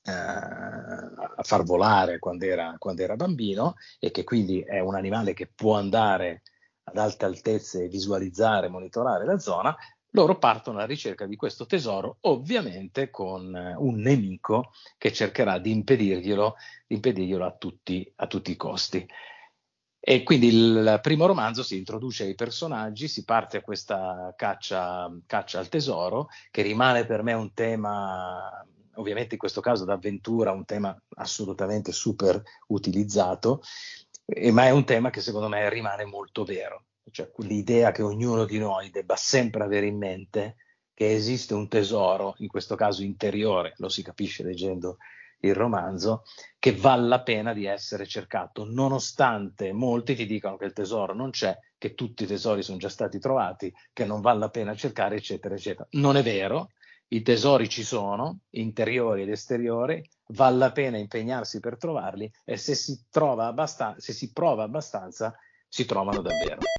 eh, 0.03 0.11
a 0.11 1.43
far 1.43 1.63
volare 1.63 2.19
quando 2.19 2.45
era, 2.45 2.75
quando 2.77 3.01
era 3.01 3.15
bambino 3.15 3.75
e 3.99 4.11
che 4.11 4.23
quindi 4.23 4.61
è 4.61 4.79
un 4.79 4.95
animale 4.95 5.33
che 5.33 5.47
può 5.53 5.75
andare 5.75 6.43
ad 6.83 6.97
alte 6.97 7.25
altezze 7.25 7.83
e 7.83 7.87
visualizzare, 7.87 8.67
monitorare 8.67 9.25
la 9.25 9.37
zona, 9.39 9.75
loro 10.11 10.37
partono 10.37 10.77
alla 10.77 10.87
ricerca 10.87 11.25
di 11.25 11.35
questo 11.35 11.65
tesoro, 11.65 12.17
ovviamente 12.21 13.09
con 13.09 13.53
un 13.77 13.95
nemico 13.95 14.71
che 14.97 15.13
cercherà 15.13 15.57
di 15.57 15.71
impedirglielo, 15.71 16.55
di 16.87 16.95
impedirglielo 16.95 17.45
a, 17.45 17.55
tutti, 17.57 18.11
a 18.17 18.27
tutti 18.27 18.51
i 18.51 18.57
costi. 18.57 19.07
E 20.03 20.23
quindi 20.23 20.47
il 20.47 20.99
primo 21.01 21.27
romanzo 21.27 21.61
si 21.61 21.77
introduce 21.77 22.23
ai 22.23 22.33
personaggi, 22.33 23.07
si 23.07 23.23
parte 23.23 23.57
a 23.57 23.61
questa 23.61 24.33
caccia, 24.35 25.09
caccia 25.27 25.59
al 25.59 25.69
tesoro, 25.69 26.27
che 26.49 26.63
rimane 26.63 27.05
per 27.05 27.21
me 27.21 27.33
un 27.33 27.53
tema 27.53 28.65
ovviamente 28.95 29.33
in 29.33 29.39
questo 29.39 29.61
caso 29.61 29.85
d'avventura, 29.85 30.51
un 30.51 30.65
tema 30.65 30.99
assolutamente 31.15 31.91
super 31.91 32.41
utilizzato, 32.67 33.61
eh, 34.25 34.51
ma 34.51 34.65
è 34.65 34.71
un 34.71 34.85
tema 34.85 35.09
che 35.09 35.21
secondo 35.21 35.47
me 35.47 35.69
rimane 35.69 36.05
molto 36.05 36.43
vero. 36.43 36.85
Cioè 37.09 37.31
l'idea 37.37 37.91
che 37.91 38.03
ognuno 38.03 38.45
di 38.45 38.57
noi 38.57 38.89
debba 38.89 39.15
sempre 39.15 39.63
avere 39.63 39.87
in 39.87 39.97
mente 39.97 40.55
che 40.93 41.13
esiste 41.13 41.53
un 41.53 41.67
tesoro, 41.67 42.35
in 42.37 42.47
questo 42.47 42.75
caso 42.75 43.03
interiore, 43.03 43.73
lo 43.77 43.89
si 43.89 44.03
capisce 44.03 44.43
leggendo 44.43 44.97
il 45.41 45.55
romanzo, 45.55 46.23
che 46.59 46.75
vale 46.75 47.07
la 47.07 47.21
pena 47.21 47.53
di 47.53 47.65
essere 47.65 48.05
cercato, 48.05 48.65
nonostante 48.65 49.73
molti 49.73 50.15
ti 50.15 50.25
dicano 50.25 50.57
che 50.57 50.65
il 50.65 50.73
tesoro 50.73 51.15
non 51.15 51.31
c'è, 51.31 51.57
che 51.77 51.95
tutti 51.95 52.23
i 52.23 52.27
tesori 52.27 52.61
sono 52.61 52.77
già 52.77 52.89
stati 52.89 53.17
trovati, 53.19 53.73
che 53.91 54.05
non 54.05 54.21
vale 54.21 54.39
la 54.39 54.49
pena 54.49 54.75
cercare, 54.75 55.15
eccetera, 55.15 55.55
eccetera. 55.55 55.87
Non 55.91 56.17
è 56.17 56.21
vero, 56.21 56.69
i 57.13 57.21
tesori 57.21 57.67
ci 57.67 57.83
sono, 57.83 58.41
interiori 58.51 59.23
ed 59.23 59.29
esteriori, 59.29 60.01
vale 60.27 60.57
la 60.57 60.71
pena 60.71 60.97
impegnarsi 60.97 61.59
per 61.59 61.77
trovarli 61.77 62.31
e 62.45 62.57
se 62.57 62.73
si, 62.73 63.05
abbastan- 63.47 63.97
se 63.97 64.13
si 64.13 64.31
prova 64.31 64.63
abbastanza, 64.63 65.35
si 65.67 65.85
trovano 65.85 66.21
davvero. 66.21 66.69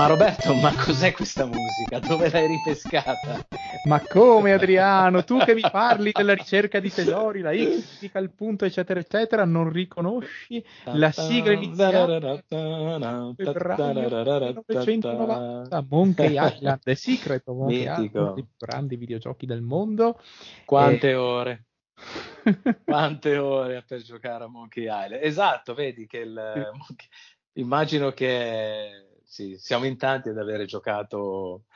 Ma 0.00 0.06
Roberto, 0.06 0.54
ma 0.54 0.74
cos'è 0.74 1.12
questa 1.12 1.44
musica? 1.44 1.98
Dove 1.98 2.30
l'hai 2.30 2.46
ripescata? 2.46 3.46
Ma 3.84 4.00
come 4.00 4.54
Adriano, 4.54 5.24
tu 5.24 5.36
che 5.40 5.52
mi 5.52 5.60
parli 5.60 6.10
della 6.10 6.32
ricerca 6.32 6.80
di 6.80 6.90
tesori, 6.90 7.42
la 7.42 7.52
X 7.52 7.98
indica 8.00 8.18
il 8.18 8.30
punto, 8.30 8.64
eccetera, 8.64 8.98
eccetera, 8.98 9.44
non 9.44 9.70
riconosci 9.70 10.64
la 10.84 11.12
sigla 11.12 11.52
iniziale 11.52 12.42
febbraio 12.48 13.92
1990, 13.92 15.86
Monkey 15.90 16.30
Island, 16.30 16.80
The 16.82 16.94
Secret 16.94 17.46
of 17.48 17.56
Monkey 17.58 17.82
Island, 17.82 18.14
uno 18.14 18.32
dei 18.32 18.44
più 18.44 18.54
grandi 18.56 18.96
videogiochi 18.96 19.44
del 19.44 19.60
mondo. 19.60 20.18
Quante 20.64 21.10
e... 21.10 21.14
ore? 21.14 21.64
Quante 22.86 23.36
ore 23.36 23.84
per 23.86 24.00
giocare 24.00 24.44
a 24.44 24.48
Monkey 24.48 24.84
Island? 24.84 25.22
Esatto, 25.22 25.74
vedi 25.74 26.06
che 26.06 26.20
il... 26.20 26.70
Immagino 27.54 28.12
che 28.12 29.09
sì, 29.30 29.56
siamo 29.58 29.84
in 29.84 29.96
tanti 29.96 30.28
ad 30.28 30.38
avere 30.38 30.64
giocato 30.64 31.66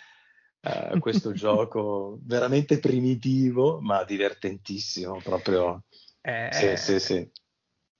uh, 0.62 0.98
questo 0.98 1.30
gioco 1.32 2.18
veramente 2.22 2.80
primitivo, 2.80 3.80
ma 3.80 4.02
divertentissimo, 4.02 5.20
proprio. 5.22 5.84
Eh, 6.20 6.48
sì, 6.50 6.76
sì, 6.76 6.98
sì. 6.98 7.30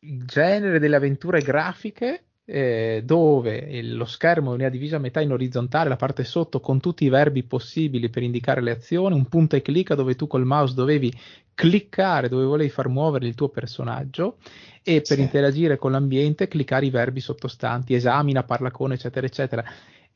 Il 0.01 0.25
genere 0.27 0.81
delle 0.81 0.97
avventure 0.97 1.41
grafiche 1.41 2.31
eh, 2.47 3.03
dove 3.05 3.83
lo 3.83 4.05
schermo 4.05 4.51
veniva 4.51 4.69
diviso 4.69 4.97
a 4.97 4.99
metà 4.99 5.21
in 5.21 5.33
orizzontale, 5.33 5.89
la 5.89 5.97
parte 5.97 6.25
sotto 6.25 6.61
con 6.61 6.81
tutti 6.81 7.05
i 7.05 7.09
verbi 7.09 7.43
possibili 7.43 8.11
per 8.11 8.23
indicare 8.23 8.61
le 8.61 8.73
azioni, 8.73 9.15
un 9.15 9.27
punta 9.27 9.57
e 9.57 9.63
clicca 9.63 9.95
dove 9.95 10.15
tu 10.15 10.27
col 10.27 10.45
mouse 10.45 10.75
dovevi 10.75 11.13
cliccare 11.55 12.29
dove 12.29 12.45
volevi 12.45 12.69
far 12.69 12.89
muovere 12.89 13.27
il 13.27 13.35
tuo 13.35 13.49
personaggio 13.49 14.39
e 14.83 15.01
per 15.01 15.17
sì. 15.17 15.23
interagire 15.23 15.79
con 15.79 15.93
l'ambiente 15.93 16.49
cliccare 16.49 16.87
i 16.87 16.91
verbi 16.91 17.21
sottostanti, 17.21 17.95
esamina, 17.95 18.43
parla 18.43 18.71
con, 18.71 18.93
eccetera, 18.93 19.27
eccetera. 19.27 19.65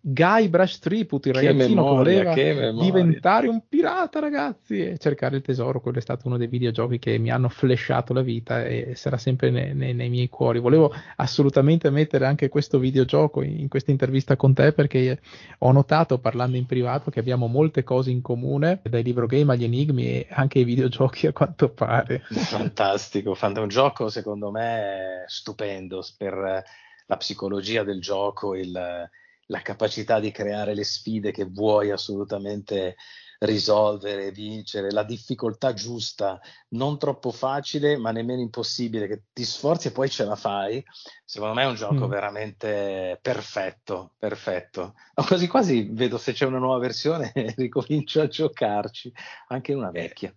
Guybrush 0.01 0.79
Threepwood, 0.79 1.27
il 1.27 1.35
ragazzino 1.35 1.83
memoria, 1.83 2.33
che 2.33 2.55
voleva 2.55 2.79
che 2.79 2.85
diventare 2.85 3.49
un 3.49 3.63
pirata, 3.69 4.21
ragazzi, 4.21 4.81
e 4.81 4.99
cercare 4.99 5.37
il 5.37 5.43
tesoro. 5.43 5.81
Quello 5.81 5.99
è 5.99 6.01
stato 6.01 6.29
uno 6.29 6.37
dei 6.37 6.47
videogiochi 6.47 6.99
che 6.99 7.19
mi 7.19 7.31
hanno 7.31 7.49
flashato 7.49 8.13
la 8.13 8.23
vita 8.23 8.65
e 8.65 8.93
sarà 8.95 9.19
sempre 9.19 9.51
nei, 9.51 9.75
nei, 9.75 9.95
nei 9.95 10.09
miei 10.09 10.29
cuori. 10.29 10.61
Volevo 10.61 10.93
assolutamente 11.17 11.91
mettere 11.91 12.27
anche 12.27 12.49
questo 12.49 12.79
videogioco 12.79 13.43
in, 13.43 13.59
in 13.59 13.69
questa 13.69 13.91
intervista 13.91 14.37
con 14.37 14.55
te 14.55 14.73
perché 14.73 15.19
ho 15.59 15.73
notato, 15.73 16.19
parlando 16.19 16.57
in 16.57 16.67
privato, 16.67 17.11
che 17.11 17.21
abbiamo 17.21 17.49
molte 17.49 17.83
cose 17.83 18.11
in 18.11 18.23
comune, 18.23 18.81
dai 18.85 19.03
libro 19.03 19.27
game 19.27 19.53
agli 19.53 19.65
enigmi 19.65 20.07
e 20.07 20.27
anche 20.31 20.61
ai 20.61 20.65
videogiochi 20.65 21.27
a 21.27 21.33
quanto 21.33 21.71
pare. 21.71 22.23
Fantastico, 22.31 23.37
un 23.41 23.69
gioco 23.69 24.09
secondo 24.09 24.51
me 24.51 25.25
stupendo 25.27 26.05
per 26.17 26.63
la 27.07 27.17
psicologia 27.17 27.83
del 27.83 28.01
gioco, 28.01 28.55
il 28.55 29.09
la 29.49 29.61
capacità 29.61 30.21
di 30.21 30.31
creare 30.31 30.75
le 30.75 30.85
sfide 30.85 31.33
che 31.33 31.45
vuoi 31.45 31.91
assolutamente 31.91 32.97
risolvere, 33.41 34.33
vincere, 34.33 34.91
la 34.91 35.05
difficoltà 35.05 35.73
giusta, 35.73 36.41
non 36.71 36.99
troppo 36.99 37.31
facile 37.31 37.97
ma 37.97 38.11
nemmeno 38.11 38.41
impossibile, 38.41 39.07
che 39.07 39.23
ti 39.33 39.45
sforzi 39.45 39.89
e 39.89 39.93
poi 39.93 40.09
ce 40.11 40.25
la 40.25 40.35
fai, 40.35 40.85
secondo 41.25 41.55
me 41.55 41.63
è 41.63 41.67
un 41.67 41.77
gioco 41.77 42.07
mm. 42.07 42.11
veramente 42.11 43.19
perfetto, 43.23 44.15
perfetto. 44.19 44.95
Quasi 45.15 45.47
quasi 45.47 45.89
vedo 45.91 46.19
se 46.19 46.33
c'è 46.33 46.47
una 46.47 46.59
nuova 46.59 46.79
versione 46.79 47.33
e 47.33 47.55
ricomincio 47.57 48.21
a 48.21 48.27
giocarci, 48.27 49.13
anche 49.49 49.73
una 49.73 49.91
vecchia. 49.91 50.35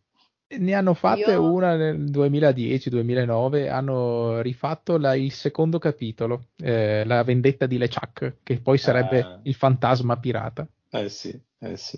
Ne 0.57 0.73
hanno 0.73 0.93
fatte 0.93 1.31
Io... 1.31 1.51
una 1.51 1.75
nel 1.75 2.03
2010-2009, 2.11 3.69
hanno 3.69 4.41
rifatto 4.41 4.97
la, 4.97 5.15
il 5.15 5.31
secondo 5.31 5.79
capitolo, 5.79 6.47
eh, 6.57 7.03
la 7.05 7.23
vendetta 7.23 7.65
di 7.65 7.77
LeChuck, 7.77 8.37
che 8.43 8.59
poi 8.59 8.77
sarebbe 8.77 9.19
eh... 9.19 9.39
il 9.43 9.55
fantasma 9.55 10.17
pirata. 10.17 10.67
Eh 10.89 11.09
sì, 11.09 11.39
eh 11.59 11.77
sì. 11.77 11.97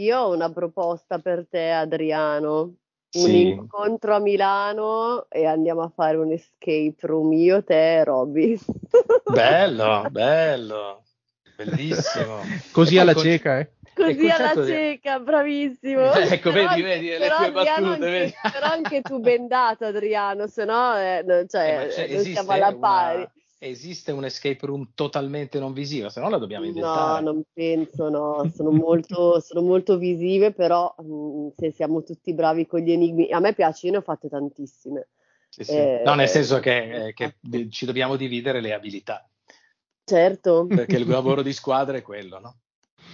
Io 0.00 0.18
ho 0.18 0.34
una 0.34 0.50
proposta 0.52 1.18
per 1.18 1.46
te, 1.48 1.70
Adriano. 1.70 2.74
Un 3.10 3.24
sì. 3.24 3.48
incontro 3.48 4.14
a 4.14 4.18
Milano 4.18 5.30
e 5.30 5.46
andiamo 5.46 5.80
a 5.80 5.88
fare 5.88 6.18
un 6.18 6.30
escape 6.30 6.94
room, 7.06 7.32
io, 7.32 7.64
te 7.64 8.00
e 8.00 8.04
Robby. 8.04 8.58
Bello, 9.32 10.06
bello, 10.10 11.04
bellissimo. 11.64 12.40
Così 12.70 12.98
alla 12.98 13.14
cieca, 13.14 13.58
eh? 13.58 13.70
Così 13.94 14.28
alla 14.28 14.64
cieca, 14.64 15.18
bravissimo. 15.18 16.12
ecco, 16.14 16.52
però, 16.52 16.68
vedi, 16.68 16.82
vedi, 16.82 17.08
le 17.08 17.28
tue 17.36 17.50
battute, 17.50 17.70
anche, 17.70 18.10
vedi. 18.10 18.34
Però 18.52 18.66
anche 18.66 19.00
tu 19.02 19.18
bendato, 19.18 19.84
Adriano, 19.86 20.46
se 20.46 20.64
no 20.64 20.96
eh, 20.96 21.46
cioè, 21.48 21.90
eh, 21.96 22.14
non 22.14 22.24
siamo 22.24 22.52
alla 22.52 22.74
pari. 22.74 23.18
Una, 23.18 23.32
esiste 23.58 24.12
un 24.12 24.24
escape 24.24 24.64
room 24.66 24.90
totalmente 24.94 25.58
non 25.58 25.72
visivo, 25.72 26.08
se 26.10 26.20
no 26.20 26.28
la 26.28 26.38
dobbiamo 26.38 26.64
inventare. 26.64 27.22
No, 27.22 27.32
non 27.32 27.42
penso, 27.52 28.08
no, 28.08 28.48
sono 28.54 28.70
molto, 28.70 29.40
sono 29.40 29.62
molto 29.62 29.98
visive, 29.98 30.52
però 30.52 30.94
mh, 30.96 31.04
mm, 31.04 31.48
se 31.56 31.72
siamo 31.72 32.04
tutti 32.04 32.32
bravi 32.34 32.66
con 32.66 32.80
gli 32.80 32.92
enigmi, 32.92 33.32
a 33.32 33.40
me 33.40 33.52
piace, 33.52 33.86
io 33.86 33.92
ne 33.92 33.98
ho 33.98 34.02
fatte 34.02 34.28
tantissime. 34.28 35.08
Sì, 35.48 35.64
sì. 35.64 35.72
Eh, 35.72 36.02
no, 36.04 36.14
nel 36.14 36.28
senso 36.28 36.60
che, 36.60 37.08
eh, 37.08 37.14
che 37.14 37.34
ci 37.70 37.84
dobbiamo 37.84 38.14
dividere 38.14 38.60
le 38.60 38.72
abilità. 38.72 39.28
Certo. 40.08 40.66
Perché 40.66 40.96
il 40.96 41.06
lavoro 41.06 41.42
di 41.42 41.52
squadra 41.52 41.98
è 41.98 42.02
quello, 42.02 42.38
no? 42.40 42.56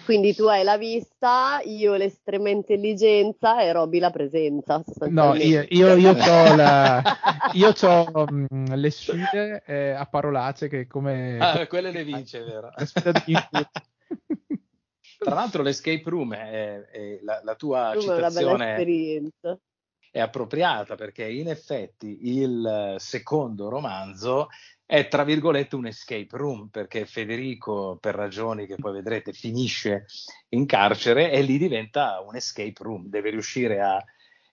Quindi 0.04 0.32
tu 0.34 0.44
hai 0.44 0.62
la 0.62 0.76
vista, 0.76 1.60
io 1.64 1.94
l'estrema 1.94 2.50
intelligenza 2.50 3.60
e 3.62 3.72
Robby 3.72 3.98
la 3.98 4.10
presenza. 4.10 4.80
No, 5.08 5.34
io, 5.34 5.64
io, 5.70 5.96
io 5.96 6.10
ho, 6.14 6.54
la, 6.54 7.02
io 7.52 7.72
ho 7.80 8.26
mh, 8.30 8.46
mm, 8.54 8.66
le 8.74 8.90
sfide 8.90 9.62
eh, 9.66 9.90
a 9.90 10.06
parolacce 10.06 10.68
che 10.68 10.86
come... 10.86 11.38
Ah, 11.40 11.66
quelle 11.66 11.90
le 11.90 12.04
vince, 12.04 12.40
vero? 12.42 12.70
Tra 15.18 15.34
l'altro 15.34 15.62
l'escape 15.62 16.02
room 16.04 16.34
è, 16.34 16.84
è 16.84 17.18
la, 17.22 17.40
la, 17.42 17.54
tua 17.54 17.92
room 17.94 18.02
citazione 18.02 18.76
è, 18.76 19.22
è 20.10 20.20
appropriata 20.20 20.96
perché 20.96 21.26
in 21.28 21.48
effetti 21.48 22.28
il 22.38 22.94
secondo 22.98 23.68
romanzo 23.68 24.48
è 24.86 25.08
tra 25.08 25.24
virgolette 25.24 25.76
un 25.76 25.86
escape 25.86 26.36
room 26.36 26.68
perché 26.68 27.06
Federico 27.06 27.96
per 28.00 28.14
ragioni 28.14 28.66
che 28.66 28.76
poi 28.76 28.92
vedrete 28.92 29.32
finisce 29.32 30.06
in 30.50 30.66
carcere 30.66 31.32
e 31.32 31.40
lì 31.42 31.58
diventa 31.58 32.20
un 32.20 32.36
escape 32.36 32.82
room, 32.82 33.06
deve 33.06 33.30
riuscire 33.30 33.80
a 33.80 34.02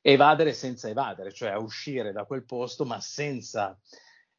evadere 0.02 0.54
senza 0.54 0.88
evadere, 0.88 1.32
cioè 1.32 1.50
a 1.50 1.60
uscire 1.60 2.12
da 2.12 2.24
quel 2.24 2.44
posto 2.46 2.86
ma 2.86 3.00
senza 3.02 3.78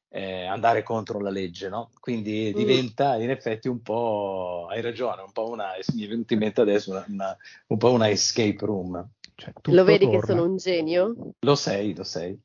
eh, 0.09 0.45
andare 0.45 0.82
contro 0.82 1.20
la 1.20 1.30
legge, 1.30 1.68
no? 1.68 1.90
Quindi 2.01 2.53
mm. 2.53 2.59
diventa 2.59 3.16
in 3.16 3.30
effetti 3.30 3.68
un 3.68 3.80
po', 3.80 4.66
hai 4.70 4.80
ragione, 4.80 5.22
un 5.22 5.32
po' 5.32 5.49
una, 5.49 5.70
mi 5.95 6.05
è 6.05 6.09
venuto 6.09 6.32
in 6.32 6.38
mente 6.38 6.61
adesso 6.61 6.90
una, 6.90 7.05
una, 7.09 7.36
un 7.68 7.76
po' 7.78 7.93
una 7.93 8.11
escape 8.11 8.59
room. 8.61 9.09
Cioè, 9.34 9.53
lo 9.62 9.84
vedi 9.84 10.05
torna. 10.05 10.20
che 10.20 10.26
sono 10.26 10.45
un 10.45 10.57
genio? 10.57 11.14
Lo 11.40 11.55
sei, 11.55 11.95
lo 11.95 12.05
sei. 12.05 12.38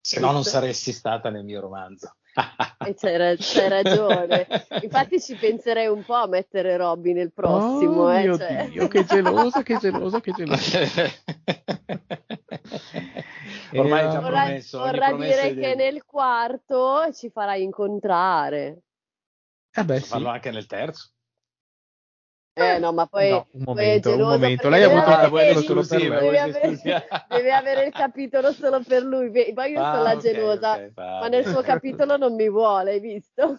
Se 0.00 0.20
no 0.20 0.32
non 0.32 0.44
saresti 0.44 0.92
stata 0.92 1.30
nel 1.30 1.44
mio 1.44 1.60
romanzo. 1.60 2.16
E 2.84 2.94
c'hai, 2.94 3.36
c'hai, 3.38 3.68
ragione. 3.68 4.46
Infatti 4.82 5.20
ci 5.20 5.36
penserei 5.36 5.86
un 5.86 6.04
po' 6.04 6.14
a 6.14 6.26
mettere 6.26 6.76
Robby 6.76 7.12
nel 7.12 7.32
prossimo. 7.32 8.02
Oh, 8.02 8.12
eh, 8.12 8.22
mio 8.22 8.36
cioè. 8.36 8.68
Dio, 8.70 8.88
che 8.88 9.04
gelosa, 9.04 9.62
che 9.62 9.78
gelosa, 9.78 10.20
che 10.20 10.32
gelosa. 10.32 10.80
Ormai 13.74 14.06
è 14.06 14.10
già 14.10 14.18
promesso. 14.18 14.78
Vorrà 14.78 15.12
dire 15.12 15.54
che 15.54 15.74
nel 15.74 16.04
quarto 16.04 17.12
ci 17.12 17.30
farai 17.30 17.62
incontrare. 17.62 18.82
Eh 19.72 19.84
beh, 19.84 20.00
sì. 20.00 20.08
farlo 20.08 20.28
anche 20.28 20.50
nel 20.50 20.66
terzo. 20.66 21.13
Eh 22.56 22.78
no, 22.78 22.92
ma 22.92 23.06
poi, 23.06 23.30
no, 23.30 23.48
un 23.50 23.62
momento, 23.64 24.14
un 24.14 24.20
momento. 24.20 24.68
Lei 24.68 24.84
ha 24.84 24.86
avuto 24.86 25.10
il 25.10 25.16
capitolo 25.16 25.60
solo 25.60 25.84
per 25.84 26.00
lei. 26.00 26.30
Deve 26.30 26.38
avere, 26.38 27.06
deve 27.28 27.52
avere 27.52 27.84
il 27.86 27.92
capitolo 27.92 28.52
solo 28.52 28.80
per 28.80 29.02
lui. 29.02 29.30
Poi 29.52 29.72
io 29.72 29.82
ah, 29.82 29.90
sono 29.90 30.02
la 30.04 30.10
okay, 30.12 30.32
gelosa, 30.32 30.72
okay, 30.72 30.92
ma 30.94 31.26
nel 31.28 31.44
suo 31.46 31.62
capitolo 31.62 32.16
non 32.16 32.36
mi 32.36 32.48
vuole, 32.48 32.92
hai 32.92 33.00
visto? 33.00 33.58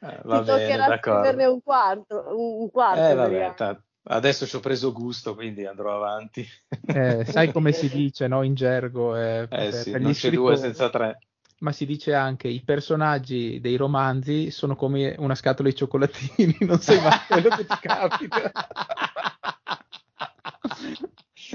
eh, 0.00 0.20
va 0.22 0.38
Ti 0.38 0.44
bene, 0.44 0.44
toccherà 0.44 0.98
scriverne 0.98 1.44
un 1.46 1.60
quarto. 1.60 2.24
Un 2.36 2.70
quarto 2.70 3.02
eh, 3.02 3.14
vabbè, 3.14 3.54
t- 3.56 3.80
adesso 4.04 4.46
ci 4.46 4.54
ho 4.54 4.60
preso 4.60 4.92
gusto, 4.92 5.34
quindi 5.34 5.66
andrò 5.66 5.96
avanti. 5.96 6.46
eh, 6.86 7.24
sai 7.24 7.50
come 7.50 7.72
si 7.72 7.88
dice 7.90 8.28
no, 8.28 8.42
in 8.44 8.54
gergo? 8.54 9.16
Eh, 9.16 9.48
eh 9.50 9.72
sì, 9.72 9.90
non 9.98 10.12
c'è 10.12 10.30
due 10.30 10.56
senza 10.56 10.88
tre 10.88 11.18
ma 11.64 11.72
si 11.72 11.86
dice 11.86 12.12
anche 12.12 12.46
i 12.46 12.60
personaggi 12.62 13.58
dei 13.58 13.76
romanzi 13.76 14.50
sono 14.50 14.76
come 14.76 15.14
una 15.18 15.34
scatola 15.34 15.70
di 15.70 15.74
cioccolatini, 15.74 16.58
non 16.68 16.78
sai 16.78 17.00
mai 17.00 17.18
quello 17.26 17.48
che 17.48 17.64
ti 17.64 17.76
capita. 17.80 18.52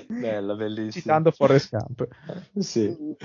Bella, 0.07 0.55
bellissima. 0.55 0.91
Citando 0.91 1.31
Forrest 1.31 1.69
Camp. 1.69 2.07
Sì. 2.57 3.15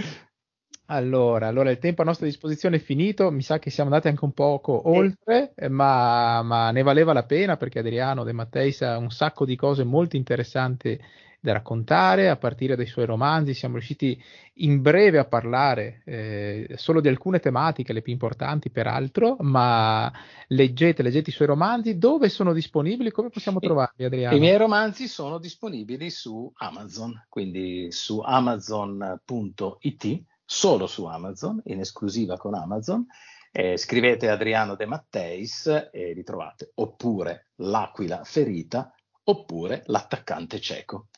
Allora, 0.87 1.47
allora, 1.47 1.71
il 1.71 1.79
tempo 1.79 2.03
a 2.03 2.05
nostra 2.05 2.27
disposizione 2.27 2.77
è 2.77 2.81
finito, 2.81 3.31
mi 3.31 3.41
sa 3.41 3.59
che 3.59 3.71
siamo 3.71 3.89
andati 3.89 4.09
anche 4.09 4.25
un 4.25 4.33
poco 4.33 4.87
oltre, 4.91 5.55
ma, 5.71 6.43
ma 6.43 6.71
ne 6.71 6.83
valeva 6.83 7.15
la 7.15 7.25
pena 7.25 7.57
perché 7.57 7.79
Adriano 7.79 8.25
De 8.25 8.33
Matteis 8.33 8.83
ha 8.83 8.99
un 8.99 9.11
sacco 9.11 9.47
di 9.47 9.57
cose 9.57 9.85
molto 9.85 10.17
interessanti 10.17 11.01
da 11.45 11.53
raccontare 11.53 12.31
a 12.31 12.37
partire 12.37 12.75
dai 12.75 12.87
suoi 12.87 13.05
romanzi. 13.05 13.53
Siamo 13.53 13.75
riusciti 13.75 14.19
in 14.55 14.81
breve 14.81 15.19
a 15.19 15.27
parlare 15.27 16.01
eh, 16.07 16.71
solo 16.77 17.03
di 17.03 17.09
alcune 17.09 17.39
tematiche, 17.39 17.93
le 17.93 18.01
più 18.01 18.15
importanti 18.15 18.71
peraltro, 18.71 19.37
ma 19.41 20.11
leggete, 20.47 21.03
leggete 21.03 21.29
i 21.29 21.35
suoi 21.35 21.49
romanzi. 21.49 21.99
Dove 21.99 22.31
sono 22.31 22.55
disponibili? 22.55 23.11
Come 23.11 23.29
possiamo 23.29 23.61
trovarli, 23.61 24.07
Adriano? 24.07 24.35
I 24.35 24.41
miei 24.41 24.57
romanzi 24.57 25.07
sono 25.07 25.37
disponibili 25.37 26.09
su 26.09 26.51
Amazon, 26.55 27.27
quindi 27.29 27.93
su 27.93 28.21
amazon.it, 28.21 30.23
solo 30.47 30.87
su 30.87 31.05
Amazon, 31.05 31.61
in 31.67 31.81
esclusiva 31.81 32.39
con 32.39 32.55
Amazon. 32.55 33.07
Eh, 33.53 33.77
scrivete 33.77 34.31
Adriano 34.31 34.77
De 34.77 34.87
Matteis 34.87 35.91
e 35.93 36.15
li 36.15 36.25
trovate, 36.25 36.73
oppure 36.77 37.49
L'Aquila 37.57 38.25
Ferita, 38.25 38.95
oppure 39.25 39.83
L'attaccante 39.85 40.59
cieco. 40.59 41.09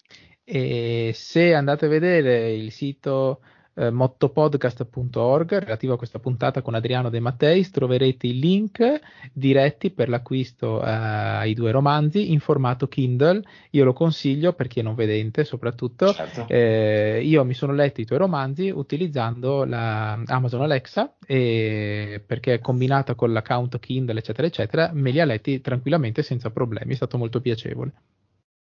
E 0.48 1.10
se 1.12 1.54
andate 1.54 1.86
a 1.86 1.88
vedere 1.88 2.52
il 2.54 2.70
sito 2.70 3.40
eh, 3.74 3.90
mottopodcast.org 3.90 5.58
relativo 5.58 5.94
a 5.94 5.96
questa 5.96 6.20
puntata 6.20 6.62
con 6.62 6.74
Adriano 6.74 7.10
De 7.10 7.18
Matteis 7.18 7.70
troverete 7.70 8.28
i 8.28 8.38
link 8.38 9.00
diretti 9.32 9.90
per 9.90 10.08
l'acquisto 10.08 10.80
eh, 10.82 10.88
ai 10.88 11.52
due 11.52 11.72
romanzi 11.72 12.30
in 12.30 12.38
formato 12.38 12.86
Kindle. 12.86 13.42
Io 13.70 13.84
lo 13.84 13.92
consiglio 13.92 14.52
per 14.52 14.68
chi 14.68 14.78
è 14.78 14.82
non 14.82 14.94
vedente, 14.94 15.44
soprattutto. 15.44 16.12
Certo. 16.12 16.46
Eh, 16.48 17.22
io 17.24 17.44
mi 17.44 17.54
sono 17.54 17.72
letto 17.72 18.00
i 18.00 18.06
tuoi 18.06 18.18
romanzi 18.18 18.70
utilizzando 18.70 19.64
la 19.64 20.12
Amazon 20.26 20.62
Alexa 20.62 21.16
e 21.26 22.22
perché 22.24 22.60
combinata 22.60 23.16
con 23.16 23.32
l'account 23.32 23.80
Kindle, 23.80 24.20
eccetera, 24.20 24.46
eccetera, 24.46 24.90
me 24.94 25.10
li 25.10 25.20
ha 25.20 25.24
letti 25.24 25.60
tranquillamente 25.60 26.22
senza 26.22 26.50
problemi. 26.50 26.92
È 26.92 26.96
stato 26.96 27.18
molto 27.18 27.40
piacevole. 27.40 27.92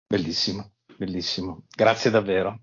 Bellissimo. 0.06 0.74
Bellissimo, 1.02 1.64
grazie 1.76 2.12
davvero. 2.12 2.60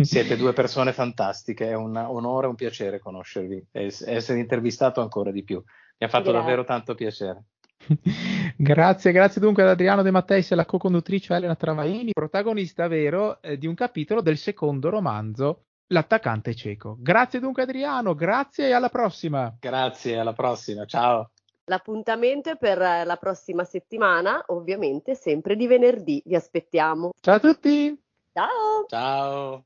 Siete 0.00 0.38
due 0.38 0.54
persone 0.54 0.94
fantastiche, 0.94 1.68
è 1.68 1.74
un 1.74 1.94
onore 1.96 2.46
e 2.46 2.48
un 2.48 2.54
piacere 2.54 2.98
conoscervi 2.98 3.66
e 3.70 3.92
essere 4.06 4.38
intervistato 4.38 5.02
ancora 5.02 5.30
di 5.30 5.44
più. 5.44 5.56
Mi 5.98 6.06
ha 6.06 6.08
fatto 6.08 6.30
grazie. 6.30 6.40
davvero 6.40 6.64
tanto 6.64 6.94
piacere. 6.94 7.44
grazie, 8.56 9.12
grazie 9.12 9.42
dunque 9.42 9.64
ad 9.64 9.68
Adriano 9.68 10.00
De 10.00 10.10
Matteis 10.10 10.50
e 10.50 10.54
alla 10.54 10.64
co-conduttrice 10.64 11.34
Elena 11.34 11.56
Travaini, 11.56 12.12
protagonista 12.12 12.88
vero 12.88 13.42
eh, 13.42 13.58
di 13.58 13.66
un 13.66 13.74
capitolo 13.74 14.22
del 14.22 14.38
secondo 14.38 14.88
romanzo 14.88 15.64
L'attaccante 15.90 16.54
cieco. 16.54 16.96
Grazie 16.98 17.38
dunque 17.38 17.62
Adriano, 17.62 18.14
grazie 18.14 18.68
e 18.68 18.72
alla 18.72 18.90
prossima. 18.90 19.54
Grazie, 19.58 20.18
alla 20.18 20.34
prossima, 20.34 20.84
ciao. 20.86 21.32
L'appuntamento 21.68 22.50
è 22.50 22.56
per 22.56 22.78
la 22.78 23.16
prossima 23.20 23.62
settimana, 23.62 24.42
ovviamente 24.48 25.14
sempre 25.14 25.54
di 25.54 25.66
venerdì. 25.66 26.22
Vi 26.24 26.34
aspettiamo. 26.34 27.10
Ciao 27.20 27.34
a 27.34 27.40
tutti. 27.40 27.94
Ciao. 28.32 28.86
Ciao. 28.88 29.64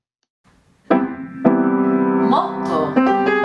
Motto. 2.28 3.41